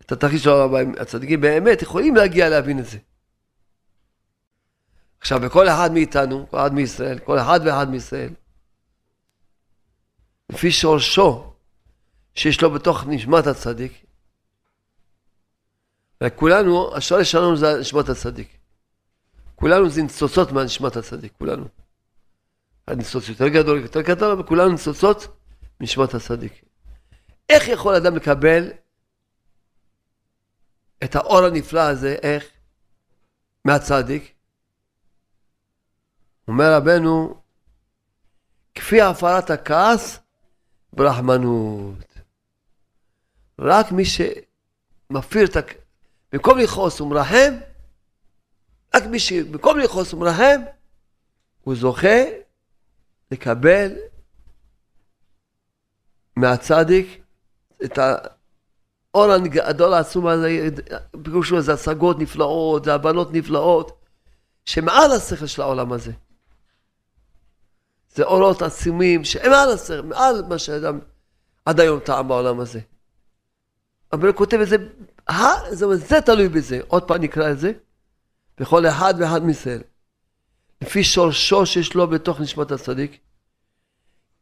[0.00, 2.98] את התרחיש של הבא, הצדיקים באמת יכולים להגיע להבין את זה.
[5.20, 8.32] עכשיו, בכל אחד מאיתנו, כל אחד מישראל, כל אחד ואחד מישראל,
[10.50, 11.52] לפי שורשו
[12.34, 13.92] שיש לו בתוך נשמת הצדיק,
[16.24, 18.58] וכולנו, השורש שלנו זה נשמת הצדיק.
[19.54, 21.64] כולנו זה ניצוצות מהנשמת הצדיק, כולנו.
[22.86, 25.26] הניצוץ יותר גדול, יותר קטן, כולנו ניצוצות
[25.80, 26.64] מנשמת הצדיק.
[27.48, 28.70] איך יכול אדם לקבל
[31.04, 32.44] את האור הנפלא הזה, איך?
[33.64, 34.34] מהצדיק?
[36.48, 37.34] אומר רבנו,
[38.74, 40.18] כפי הפרת הכעס
[40.92, 42.04] ברחמנות.
[43.58, 45.78] רק מי שמפיר את הכעס,
[46.32, 47.54] במקום לכעוס הוא מרחם,
[48.94, 50.60] רק מי שבמקום לכעוס הוא מרחם,
[51.64, 52.24] הוא זוכה
[53.30, 53.92] לקבל
[56.36, 57.22] מהצדיק
[57.84, 60.68] את האור הגדול העצום הזה,
[61.24, 64.04] פירוש זה השגות נפלאות, זה הבנות נפלאות,
[64.64, 66.12] שמעל השכל של העולם הזה.
[68.18, 70.98] זה אורות עצומים שהם מעל השכל, מעל מה שאדם
[71.64, 72.80] עד היום טעם בעולם הזה.
[74.12, 74.76] אבל הוא כותב את זה,
[75.70, 76.80] זה, זה תלוי בזה.
[76.88, 77.72] עוד פעם נקרא את זה.
[78.60, 79.82] וכל אחד ואחד מישראל,
[80.82, 83.18] לפי שורשו שיש לו בתוך נשמת הצדיק,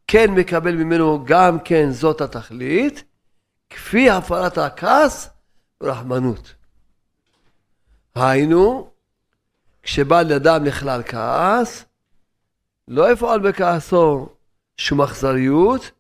[0.07, 3.05] כן מקבל ממנו גם כן זאת התכלית,
[3.71, 5.29] כפי הפרת הכעס
[5.81, 6.55] ורחמנות.
[8.15, 8.91] היינו,
[9.83, 11.86] כשבא לאדם לכלל כעס,
[12.89, 14.29] לא יפעל בכעסו
[14.77, 15.91] שום אכזריות,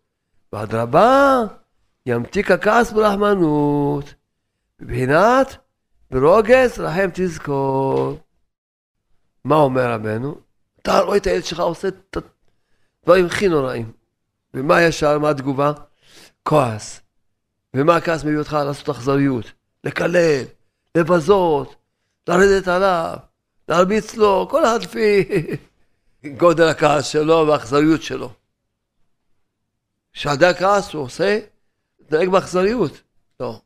[0.52, 1.40] ואדרבה,
[2.06, 4.14] ימתיק הכעס ברחמנות,
[4.80, 5.56] מבחינת
[6.10, 8.18] ברוגז רחם תזכור.
[9.44, 10.34] מה אומר רבנו?
[10.82, 12.16] אתה רואה את הילד שלך עושה את
[13.02, 13.92] הדברים הכי נוראים.
[14.54, 15.72] ומה ישר, מה התגובה?
[16.42, 17.00] כועס.
[17.74, 19.52] ומה הכעס מביא אותך לעשות אכזריות?
[19.84, 20.42] לקלל,
[20.94, 21.76] לבזות,
[22.28, 23.16] לרדת עליו,
[23.68, 25.24] להרביץ לו, כל אחד לפי
[26.36, 28.32] גודל הכעס שלו והאכזריות שלו.
[30.12, 31.38] כשאדם כעס הוא עושה,
[32.00, 32.92] מתנהג באכזריות.
[33.40, 33.60] לא.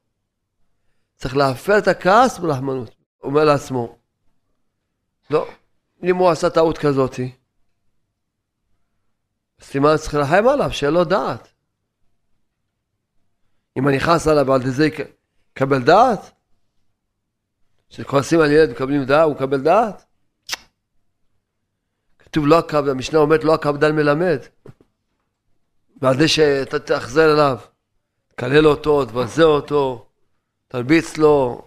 [1.16, 2.94] צריך להפר את הכעס ברחמנות.
[3.22, 3.96] אומר לעצמו,
[5.30, 5.48] לא,
[6.02, 7.32] אם הוא עשה טעות כזאתי,
[9.60, 11.48] סימן צריך לרחם עליו, שיהיה לו דעת.
[13.78, 16.20] אם אני חס עליו ועל זה יקבל דעת,
[17.88, 20.04] כשכועסים על ילד מקבלים דעת, הוא מקבל דעת?
[22.30, 24.38] כתוב לא הקו, המשנה אומרת לא הקפדן מלמד.
[26.02, 27.58] ועל זה שאתה תחזר אליו,
[28.28, 30.06] תקלל אותו, תבזה אותו,
[30.68, 31.62] תרביץ לו,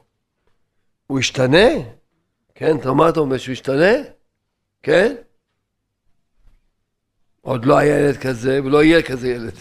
[1.07, 1.68] הוא ישתנה?
[2.55, 3.91] כן, אתה מה אתה אומר, שהוא ישתנה?
[4.84, 5.16] כן?
[7.41, 9.53] עוד לא היה ילד כזה, ולא יהיה כזה ילד.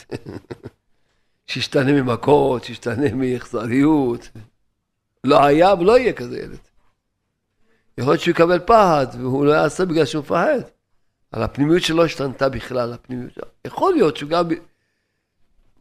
[1.46, 4.28] שישתנה ממכות, שישתנה מאכזריות.
[5.24, 6.58] לא היה ולא יהיה כזה ילד.
[7.98, 10.60] יכול להיות שהוא יקבל פחד, והוא לא יעשה בגלל שהוא מפחד.
[11.32, 13.34] על הפנימיות שלו השתנתה בכלל, הפנימיות.
[13.66, 14.48] יכול להיות שהוא גם,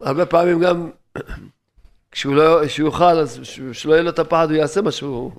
[0.01, 0.91] הרבה פעמים גם
[2.11, 3.39] כשהוא לא, כשהוא יאכל, אז
[3.73, 5.31] שלא יהיה לו את הפחד, הוא יעשה משהו.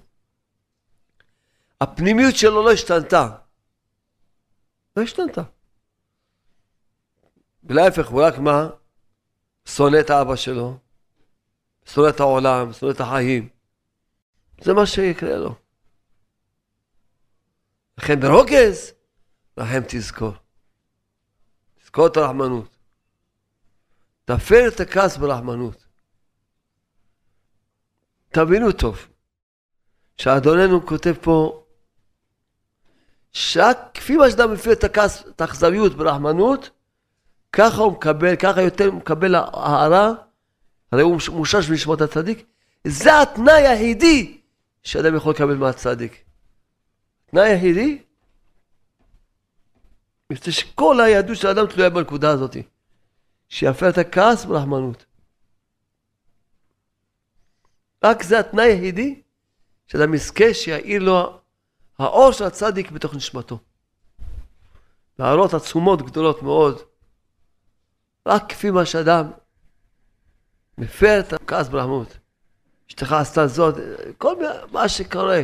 [1.80, 3.28] הפנימיות שלו לא השתנתה.
[4.96, 5.38] לא השתנת.
[7.64, 8.68] ולהפך, הוא רק מה?
[9.64, 10.78] שונא את האבא שלו,
[11.84, 13.48] שונא את העולם, שונא את החיים.
[14.60, 15.54] זה מה שיקרה לו.
[17.98, 18.92] לכן ברוגז,
[19.58, 20.32] רחם תזכור.
[21.82, 22.76] תזכור את הרחמנות.
[24.24, 25.86] תפר את הכעס ברחמנות.
[28.28, 29.08] תבינו טוב,
[30.16, 31.64] שאדוננו כותב פה,
[33.32, 36.70] שרק כפי מה שאדם מפר את הכעס, את האכזריות ברחמנות,
[37.52, 40.12] ככה הוא מקבל, ככה יותר מקבל הערה,
[40.92, 42.46] הרי הוא מושש בנשמות הצדיק,
[42.86, 44.40] זה התנאי היחידי
[44.82, 46.24] שאדם יכול לקבל מהצדיק.
[47.30, 48.02] תנאי היחידי,
[50.32, 52.56] מפני שכל היהדות של האדם תלויה בנקודה הזאת,
[53.48, 55.04] שיפר את הכעס ברחמנות.
[58.04, 59.22] רק זה התנאי היחידי
[59.86, 61.40] שאדם יזכה שיאיר לו
[61.98, 63.58] האור של הצדיק בתוך נשמתו.
[65.18, 66.82] והערות עצומות גדולות מאוד
[68.26, 69.30] רק כפי מה שאדם
[70.78, 72.18] מפר את הכעס ברחמות.
[72.88, 73.74] אשתך עשתה זאת,
[74.18, 74.34] כל
[74.72, 75.40] מה שקורה.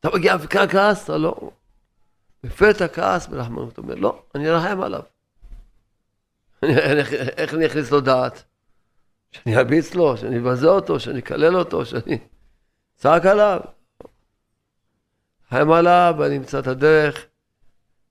[0.00, 1.04] אתה מגיע וכאן כעס?
[1.04, 1.50] אתה לא.
[2.44, 3.78] מפר את הכעס ברחמנות.
[3.78, 5.02] אומר, לא, אני ארחם עליו.
[7.36, 8.44] איך אני אכניס לו דעת?
[9.30, 12.18] שאני ארביץ לו, שאני אבזה אותו, שאני אקלל אותו, שאני
[12.96, 13.60] צעק עליו.
[15.48, 17.26] חיים עליו, ואני אמצא את הדרך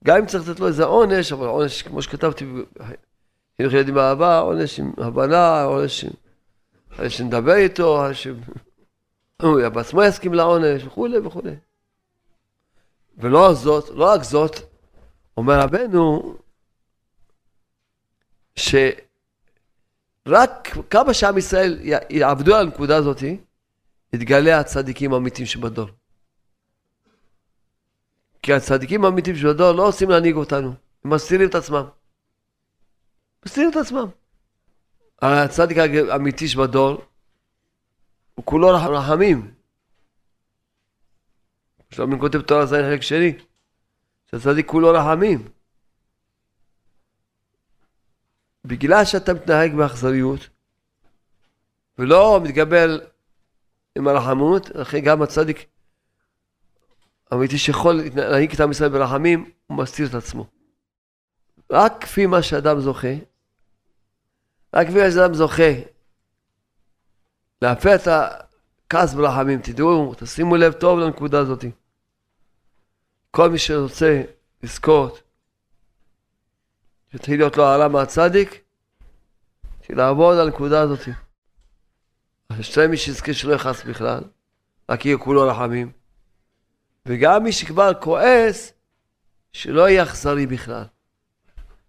[0.04, 2.46] גם אם צריך לתת לו איזה עונש, אבל עונש, כמו שכתבתי,
[3.58, 6.12] חינוך ילדים באהבה, עונש עם הבנה, עונש עם...
[6.98, 8.28] עונש שנדבר איתו, עונש
[9.42, 11.56] הוא בעצמו יסכים לעונש, וכולי וכולי.
[13.18, 14.60] ולא זאת, לא רק זאת,
[15.38, 16.36] אומר רבנו,
[18.56, 19.00] שרק
[20.90, 23.24] כמה שעם ישראל יעבדו על הנקודה הזאת,
[24.14, 25.90] יתגלה הצדיקים האמיתיים שבדור.
[28.42, 30.74] כי הצדיקים האמיתיים של הדור לא רוצים להנהיג אותנו,
[31.06, 31.84] הם מסתירים את עצמם.
[33.46, 34.08] מסתירים את עצמם.
[35.22, 37.02] הצדיק האמיתי שבדור
[38.36, 39.54] הוא כולו רחמים.
[41.94, 43.34] שלומים כותב תורה זין חלק שני,
[44.32, 45.48] שהצדיק כולו רחמים.
[48.66, 50.50] בגלל שאתה מתנהג באכזריות
[51.98, 53.02] ולא מתגבל
[53.98, 55.66] עם הרחמות, לכן גם הצדיק
[57.34, 60.46] אמיתי שיכול להנהיג את עם ישראל ברחמים, הוא מסתיר את עצמו.
[61.72, 63.14] רק כפי מה שאדם זוכה,
[64.74, 65.72] רק כפי מה שאדם זוכה
[67.62, 71.66] להפר את הכעס ברחמים, תדעו, תשימו לב טוב לנקודה הזאת.
[73.36, 74.22] כל מי שרוצה
[74.64, 75.22] לזכות,
[77.12, 78.62] שתתחיל להיות לו הערה מהצדיק,
[79.90, 81.00] לעבוד על הנקודה הזאת.
[82.50, 84.24] השם מי שיזכה שלא יכעס בכלל,
[84.90, 85.92] רק יהיה כולו רחמים.
[87.06, 88.74] וגם מי שכבר כועס,
[89.54, 90.84] שלא יהיה אכזרי בכלל.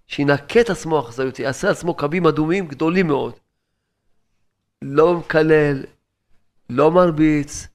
[0.06, 3.34] שינקה את עצמו אכזריות, יעשה לעצמו קווים אדומים גדולים מאוד.
[4.82, 5.84] לא מקלל,
[6.70, 7.66] לא מרביץ,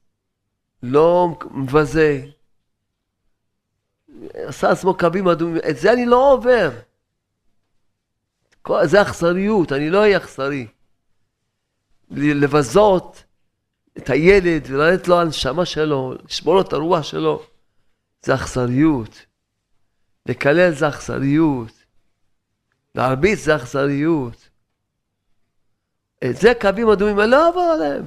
[0.82, 2.26] לא מבזה.
[4.34, 6.70] עשה לעצמו קווים אדומים, את זה אני לא עובר.
[8.84, 10.66] זה אכזריות, אני לא אהיה אכזרי.
[12.10, 13.24] לבזות
[13.98, 17.42] את הילד ולרדת לו הנשמה שלו, לשמור לו את הרוח שלו,
[18.22, 19.26] זה אכזריות.
[20.26, 21.72] לקלל זה אכזריות.
[22.94, 24.48] להרביץ זה אכזריות.
[26.24, 28.06] את זה קווים אדומים, אני לא אעבור עליהם.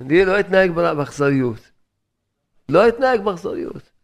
[0.00, 1.70] אני לא אתנהג באכזריות.
[2.68, 3.95] לא אתנהג באכזריות.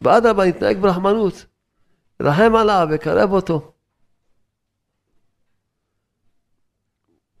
[0.00, 1.46] ואדרבה, אני אתנהג ברחמנות.
[2.20, 3.72] רחם עליו וקרב אותו.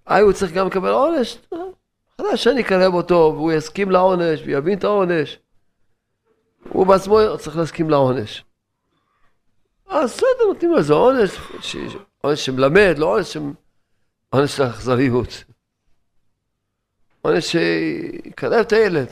[0.08, 1.38] אה, הוא צריך גם לקבל עונש?
[2.16, 5.38] אחרי שאני אקרב אותו והוא יסכים לעונש ויבין את העונש.
[6.68, 8.44] הוא בעצמו צריך להסכים לעונש.
[9.86, 11.30] אז בסדר, נותנים לו איזה עונש,
[12.20, 13.36] עונש שמלמד, לא עונש,
[14.30, 15.44] עונש של אכזריות.
[17.22, 19.08] עונש שיקרב את הילד.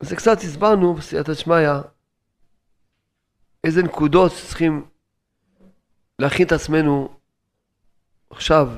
[0.00, 1.68] זה קצת הסברנו בסייעתא שמיא
[3.64, 4.86] איזה נקודות צריכים
[6.18, 7.14] להכין את עצמנו
[8.30, 8.68] עכשיו,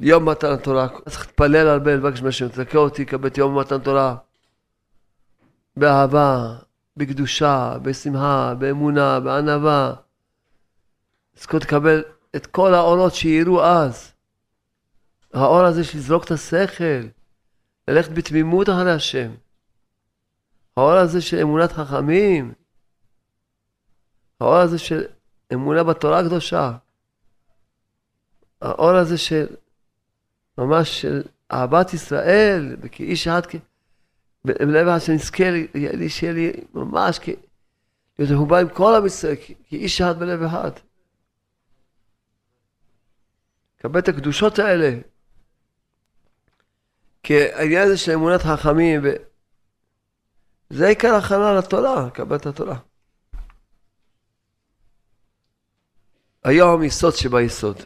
[0.00, 4.16] יום מתן תורה, צריך להתפלל הרבה, לבקש מהשם, תזכה אותי, לקבל את יום מתן תורה
[5.76, 6.56] באהבה,
[6.96, 9.94] בקדושה, בשמחה, באמונה, בענווה.
[11.36, 12.02] לזכות לקבל
[12.36, 14.12] את כל האורות שיראו אז.
[15.34, 17.06] האור הזה של לזרוק את השכל,
[17.88, 19.30] ללכת בתמימות אחרי השם.
[20.76, 22.52] האור הזה של אמונת חכמים.
[24.40, 25.04] האור הזה של
[25.52, 26.72] אמונה בתורה הקדושה.
[28.60, 29.46] האור הזה של
[30.58, 31.22] ממש של
[31.52, 33.42] אהבת ישראל, וכאיש אחד,
[34.44, 35.44] בלב אחד שנזכה
[36.08, 37.20] שיהיה לי ממש,
[38.18, 39.34] להיות מחובר עם כל עם ישראל,
[39.68, 40.70] כאיש אחד בלב אחד.
[43.78, 44.98] לקבל את הקדושות האלה.
[47.22, 49.02] כי העניין הזה של אמונת חכמים,
[50.70, 52.78] זה עיקר הכנה לתורה, לקבל את התורה.
[56.44, 57.76] היום יסוד שביסוד.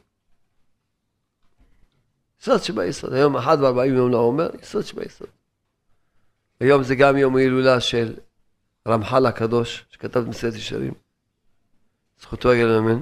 [2.43, 3.13] יסוד שביסוד.
[3.13, 5.29] היום אחד וארבעים יום לעומר, יסוד שביסוד.
[6.61, 8.17] היום זה גם יום ההילולה של
[8.89, 10.95] רמח"ל הקדוש, שכתב את מסעדת ישרים.
[12.21, 13.01] זכותו יגן אמן.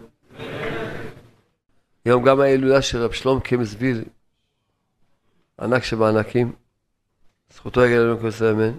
[2.04, 4.04] היום גם ההילולה של רב שלום קמסביל,
[5.60, 6.52] ענק שבענקים.
[7.50, 8.76] זכותו יגן אמן כל ישראל אמן.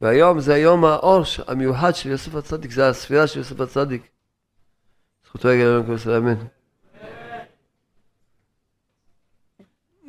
[0.00, 4.10] והיום זה היום האור המיוחד של יוסף הצדיק, זה הספירה של יוסף הצדיק.
[5.26, 6.46] זכותו יגן אמן כל ישראל אמן.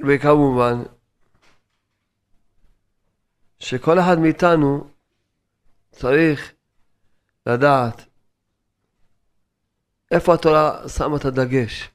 [0.07, 0.83] וכמובן,
[3.59, 4.87] שכל אחד מאיתנו
[5.91, 6.53] צריך
[7.45, 8.05] לדעת
[10.11, 11.89] איפה התורה שמה את הדגש,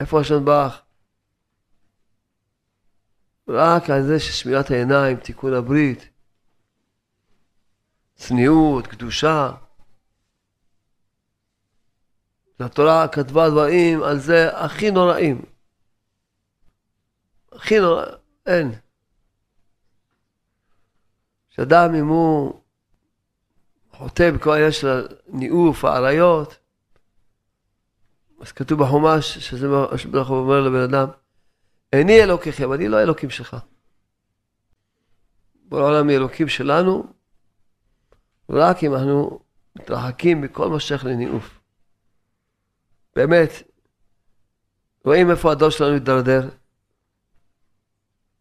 [0.00, 0.82] איפה השם ברך.
[3.48, 6.08] רק על זה ששמירת העיניים, תיקון הברית,
[8.16, 9.50] צניעות, קדושה.
[12.60, 15.42] התורה כתבה דברים על זה הכי נוראים.
[17.52, 18.04] הכי נורא,
[18.46, 18.72] אין.
[21.50, 22.60] שאדם אם הוא
[23.90, 26.58] חוטא בכל העניין של הניאוף, האריות,
[28.40, 29.86] אז כתוב בחומש, שזה מה
[30.20, 31.08] הוא אומר לבן אדם,
[31.92, 33.56] איני אלוקיכם, אני לא אלוקים שלך.
[35.68, 37.15] בעולם אלוקים שלנו,
[38.50, 39.40] רק אם אנחנו
[39.78, 41.60] מתרחקים מכל מה שייך לניאוף.
[43.16, 43.50] באמת,
[45.04, 46.48] רואים איפה הדור שלנו הידרדר?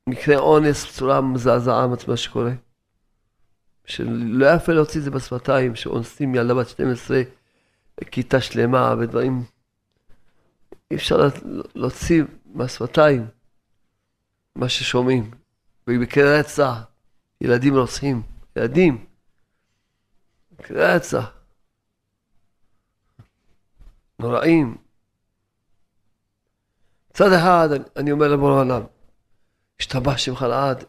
[0.07, 2.51] מקרה אונס בצורה מזעזעה מה שקורה.
[3.85, 7.21] שלא יפה להוציא את זה בשפתיים, שאונסים ילדה בת 12,
[8.11, 9.43] כיתה שלמה ודברים.
[10.91, 11.27] אי אפשר
[11.75, 13.27] להוציא מהשפתיים
[14.55, 15.31] מה ששומעים.
[15.87, 16.83] ובמקרה רצח,
[17.41, 18.21] ילדים רוצחים,
[18.55, 19.05] ילדים.
[20.69, 21.31] רצח.
[24.19, 24.77] נוראים.
[27.11, 28.81] מצד אחד, אני אומר לבורא עולם,
[29.79, 30.83] השתבח שמך לעד,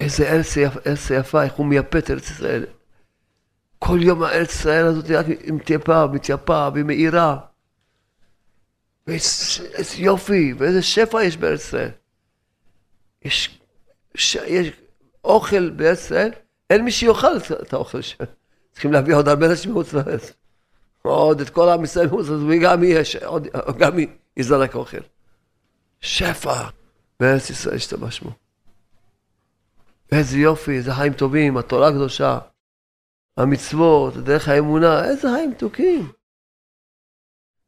[0.00, 2.66] איזה ארץ, יפ, ארץ יפה, איך הוא מייפה את ארץ ישראל.
[3.78, 7.38] כל יום הארץ ישראל הזאת רק מתייפה, מתייפה ומאירה.
[9.06, 11.90] ואיזה יופי, ואיזה שפע יש בארץ ישראל.
[13.22, 13.60] יש,
[14.14, 14.68] ש, יש
[15.24, 16.30] אוכל בארץ ישראל,
[16.70, 18.30] אין מי שיאכל את האוכל שלהם.
[18.76, 20.32] צריכים להביא עוד הרבה אנשים מחוץ לארץ.
[21.02, 23.46] עוד את כל עם ישראל מחוץ לארץ, וגם יש, עוד,
[23.78, 23.92] גם
[24.36, 25.00] יזרק אוכל.
[26.00, 26.68] שפע
[27.20, 28.30] בארץ ישראל השתמש בו.
[30.12, 32.38] איזה יופי, איזה חיים טובים, התורה הקדושה,
[33.36, 36.12] המצוות, דרך האמונה, איזה חיים מתוקים.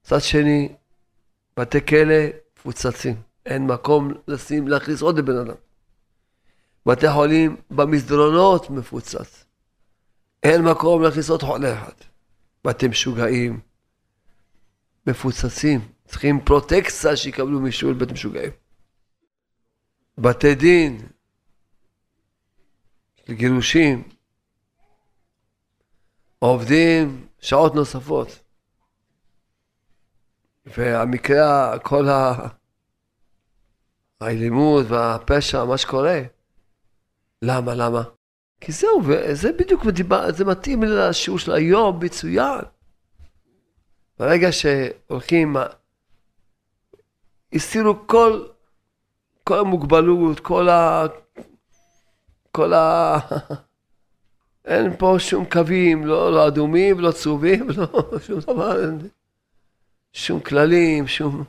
[0.05, 0.75] מצד שני,
[1.57, 2.15] בתי כלא
[2.57, 5.57] מפוצצים, אין מקום לשים, להכניס עוד לבן אדם.
[6.87, 9.48] בתי חולים במסדרונות מפוצץ.
[10.43, 11.93] אין מקום להכניס עוד חולה אחד.
[12.65, 13.61] בתי משוגעים,
[15.07, 18.51] מפוצצים, צריכים פרוטקציה שיקבלו מישהו לבית משוגעים.
[20.19, 21.07] בתי דין,
[23.29, 24.09] לגירושים,
[26.39, 28.29] עובדים שעות נוספות.
[30.67, 32.49] והמקרה, כל ה...
[34.21, 36.21] האלימות והפשע, מה שקורה.
[37.43, 37.75] למה?
[37.75, 38.03] למה?
[38.61, 39.83] כי זהו, וזה בדיוק,
[40.31, 42.61] זה מתאים לשיעור של היום מצוין.
[44.19, 45.57] ברגע שהולכים,
[47.53, 48.47] הסירו כל,
[49.45, 51.07] כל המוגבלות, כל ה...
[52.53, 53.19] כל ה...
[54.65, 57.89] אין פה שום קווים, לא, לא אדומים, לא צהובים, לא
[58.27, 58.91] שום דבר,
[60.13, 61.45] שום כללים, שום...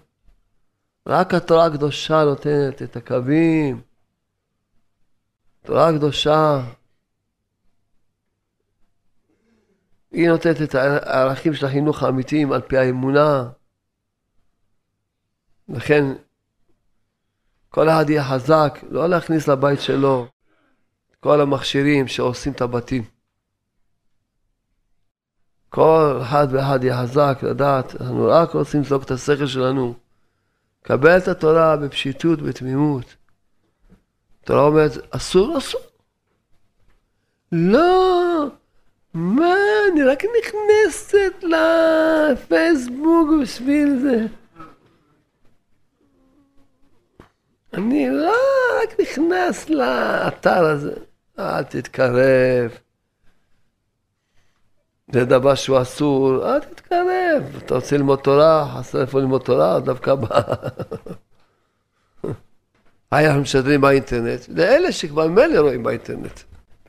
[1.07, 3.82] רק התורה הקדושה נותנת את הקווים.
[5.66, 6.62] תורה קדושה,
[10.12, 13.49] היא נותנת את הערכים של החינוך האמיתיים על פי האמונה.
[15.70, 16.05] לכן,
[17.70, 20.28] כל אחד יהיה חזק, לא להכניס לבית שלו
[21.20, 23.03] כל המכשירים שעושים את הבתים.
[25.70, 29.93] כל אחד ואחד יהיה חזק לדעת, אנחנו רק רוצים לזלוק את השכל שלנו,
[30.82, 33.16] קבל את התורה בפשיטות, בתמימות.
[34.43, 35.82] התורה אומרת, אסור, אסור.
[37.51, 38.47] לא,
[39.14, 39.55] מה,
[39.91, 44.26] אני רק נכנסת לפייסבוק בשביל זה.
[47.74, 50.93] אני רק רק נכנס לאתר הזה,
[51.39, 52.72] אל תתקרב.
[55.14, 57.43] זה דבר שהוא אסור, אל תתקרב.
[57.57, 60.26] אתה רוצה ללמוד תורה, חסר איפה ללמוד תורה, דווקא ב...
[63.12, 66.39] אנחנו משדרים באינטרנט, לאלה שכבר ממילא רואים באינטרנט.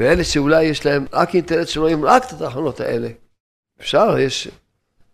[0.00, 3.08] ואלה שאולי יש להם רק אינטרנט שרואים רק את התחנות האלה.
[3.80, 4.48] אפשר, יש,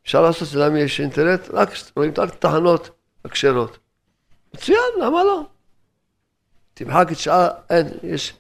[0.05, 2.91] אפשר לעשות שלהם יש אינטרנט, רק רואים רק את התחנות
[3.25, 3.79] הכשרות.
[4.55, 5.43] מצוין, למה לא?
[6.75, 8.35] תמחק את שאר, אין, יש,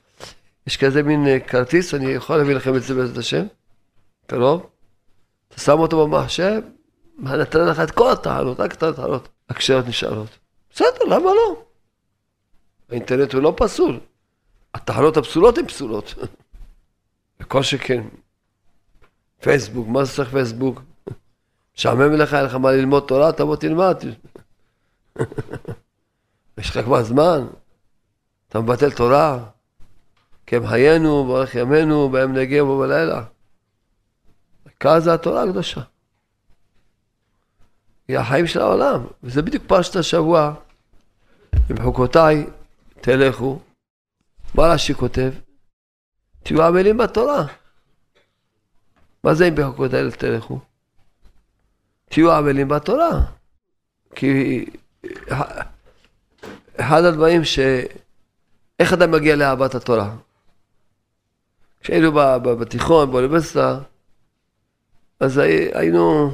[0.66, 3.46] יש כזה מין אה, כרטיס, אני יכול להביא לכם את זה בעזרת השם,
[4.26, 4.66] קרוב.
[5.48, 6.62] אתה שם אותו במחשב,
[7.18, 10.38] נתן לך את כל התחנות, רק את התחנות הכשרות נשארות.
[10.70, 11.62] בסדר, למה לא?
[12.90, 14.00] האינטרנט הוא לא פסול.
[14.76, 16.14] התחנות הפסולות הן פסולות.
[17.40, 18.02] וכל שכן.
[19.40, 20.82] פייסבוק, מה זה צריך פייסבוק?
[21.76, 23.96] משעמם לך, אין לך מה ללמוד תורה, תבוא תלמד.
[26.58, 27.46] יש לך כבר זמן,
[28.48, 29.44] אתה מבטל תורה,
[30.46, 33.24] כי הם חיינו, ברך ימינו, בהם נגיע בו בלילה.
[34.66, 35.80] העיקר זה התורה הקדושה.
[38.08, 40.54] היא החיים של העולם, וזה בדיוק פרשת השבוע,
[41.70, 42.46] עם חוקותיי
[43.00, 43.58] תלכו.
[44.56, 45.32] מה רש"י כותב?
[46.42, 47.46] תהיו עמלים בתורה.
[49.24, 50.58] מה זה אם בחוקותיי תלכו?
[52.04, 53.10] תהיו עמלים בתורה.
[54.14, 54.64] כי
[56.76, 57.58] אחד הדברים ש...
[58.78, 60.14] איך אתה מגיע לאהבת התורה?
[61.80, 63.78] כשהיינו בתיכון, באוניברסיטה,
[65.20, 65.38] אז
[65.72, 66.30] היינו...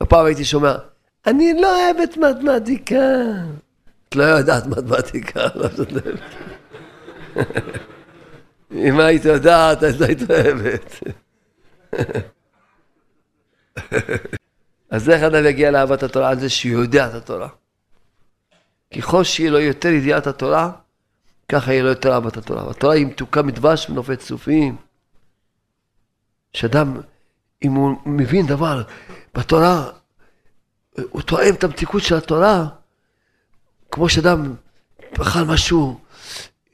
[0.00, 0.74] הפעם הייתי שומע,
[1.26, 2.96] אני לא אוהבת מתמטיקה.
[4.08, 6.20] את לא יודעת מתמטיקה, לא יודעת.
[8.86, 11.02] אם היית יודעת, אז היית אוהבת.
[14.90, 16.28] אז איך אדם יגיע לאהבת התורה?
[16.28, 17.48] על זה שהוא יודע את התורה.
[18.98, 20.70] ככל שיהיה לו יותר ידיעת התורה,
[21.48, 22.70] ככה יהיה לו יותר אהבת התורה.
[22.70, 24.76] התורה היא מתוקה מדבש ונופת צופים.
[26.52, 27.00] שאדם,
[27.64, 28.82] אם הוא מבין דבר
[29.34, 29.90] בתורה,
[31.10, 32.66] הוא תואם את המתיקות של התורה,
[33.90, 34.54] כמו שאדם
[35.20, 36.00] אכל משהו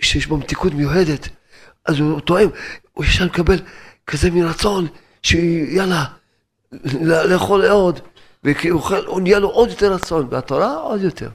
[0.00, 1.28] שיש בו מתיקות מיוחדת,
[1.84, 2.48] אז הוא תואם,
[2.92, 3.58] הוא ישר מקבל
[4.06, 4.86] כזה מין רצון,
[5.22, 6.04] שיאללה,
[7.02, 8.00] לאכול עוד,
[8.44, 11.30] והוא נהיה לו עוד יותר רצון, והתורה עוד יותר.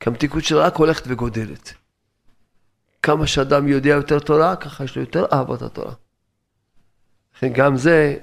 [0.00, 1.74] כי המתיקות שלה רק הולכת וגודלת.
[3.02, 5.92] כמה שאדם יודע יותר תורה, ככה יש לו יותר אהבת התורה.
[7.36, 8.16] לכן גם זה,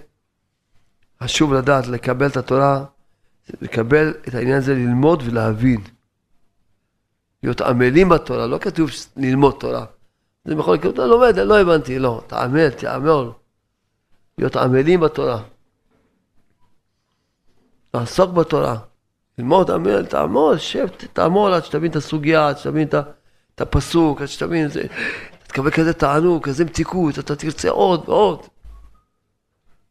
[1.23, 2.83] חשוב לדעת, לקבל את התורה,
[3.61, 5.81] לקבל את העניין הזה, ללמוד ולהבין.
[7.43, 9.85] להיות עמלים בתורה, לא כתוב ללמוד תורה.
[10.45, 13.29] זה בכל מקרה, אתה לומד, לא הבנתי, לא, תעמל, תעמל.
[14.37, 15.41] להיות עמלים בתורה.
[17.93, 18.77] לעסוק בתורה.
[19.37, 22.87] ללמוד, עמל, תעמול, שב, תעמול עד שתבין את הסוגיה, עד שתבין
[23.55, 24.81] את הפסוק, עד שתבין את זה.
[24.81, 28.39] אתה תקבל כזה תענוג, כזה מתיקות, אתה תרצה עוד ועוד.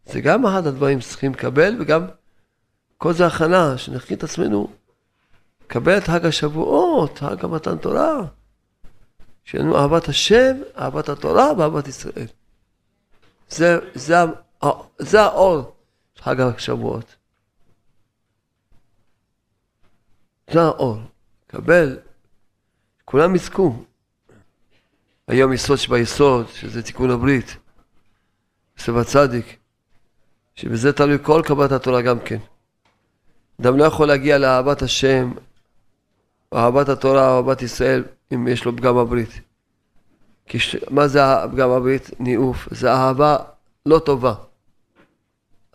[0.07, 2.07] זה גם אחד הדברים שצריכים לקבל, וגם
[2.99, 4.69] כל זה הכנה, שנכין את עצמנו
[5.69, 8.21] קבל את חג השבועות, חג המתן תורה.
[9.45, 12.27] שיהיה לנו אהבת השם, אהבת התורה ואהבת ישראל.
[13.49, 14.15] זה, זה,
[14.99, 15.77] זה האור
[16.15, 17.17] של חג השבועות.
[20.51, 20.99] זה האור.
[21.47, 21.99] קבל,
[23.05, 23.85] כולם יזכו.
[25.29, 27.57] היום יסוד שביסוד, שזה תיקון הברית,
[28.79, 29.57] סבא צדיק,
[30.55, 32.39] שבזה תלוי כל קבלת התורה גם כן.
[33.61, 35.33] אדם לא יכול להגיע לאהבת השם,
[36.55, 39.41] אהבת התורה, אהבת ישראל, אם יש לו פגם הברית.
[40.47, 40.77] כי ש...
[40.91, 41.21] מה זה
[41.53, 42.11] פגם הברית?
[42.21, 42.69] ניאוף.
[42.71, 43.37] זה אהבה
[43.87, 44.35] לא טובה.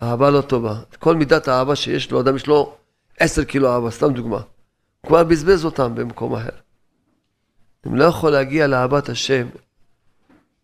[0.03, 0.76] אהבה לא טובה.
[0.99, 2.76] כל מידת האהבה שיש לו, אדם יש לו
[3.19, 4.38] עשר קילו אהבה, סתם דוגמה.
[5.01, 6.49] הוא כבר בזבז אותם במקום אחר.
[7.88, 9.47] אם לא יכול להגיע לאהבת השם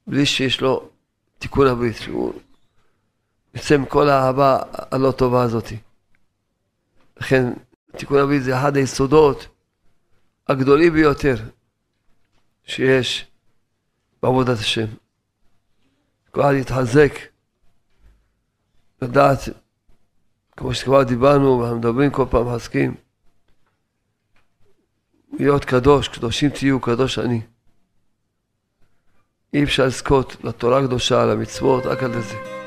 [0.08, 0.90] בלי שיש לו
[1.40, 2.34] תיקון הברית, שהוא
[3.56, 5.78] יוצא מכל האהבה הלא טובה הזאתי.
[7.18, 7.54] לכן
[7.98, 9.48] תיקון הברית זה אחד היסודות
[10.50, 11.36] הגדולים ביותר
[12.64, 13.28] שיש
[14.24, 14.86] בעבודת השם.
[16.32, 17.12] כל אחד יתחזק,
[19.02, 19.40] לדעת,
[20.58, 22.96] כמו שכבר דיברנו ואנחנו מדברים כל פעם, מחזקים,
[25.40, 27.42] להיות קדוש, קדושים תהיו, קדוש אני.
[29.54, 32.59] אי אפשר לזכות לתורה הקדושה, למצוות, רק על זה.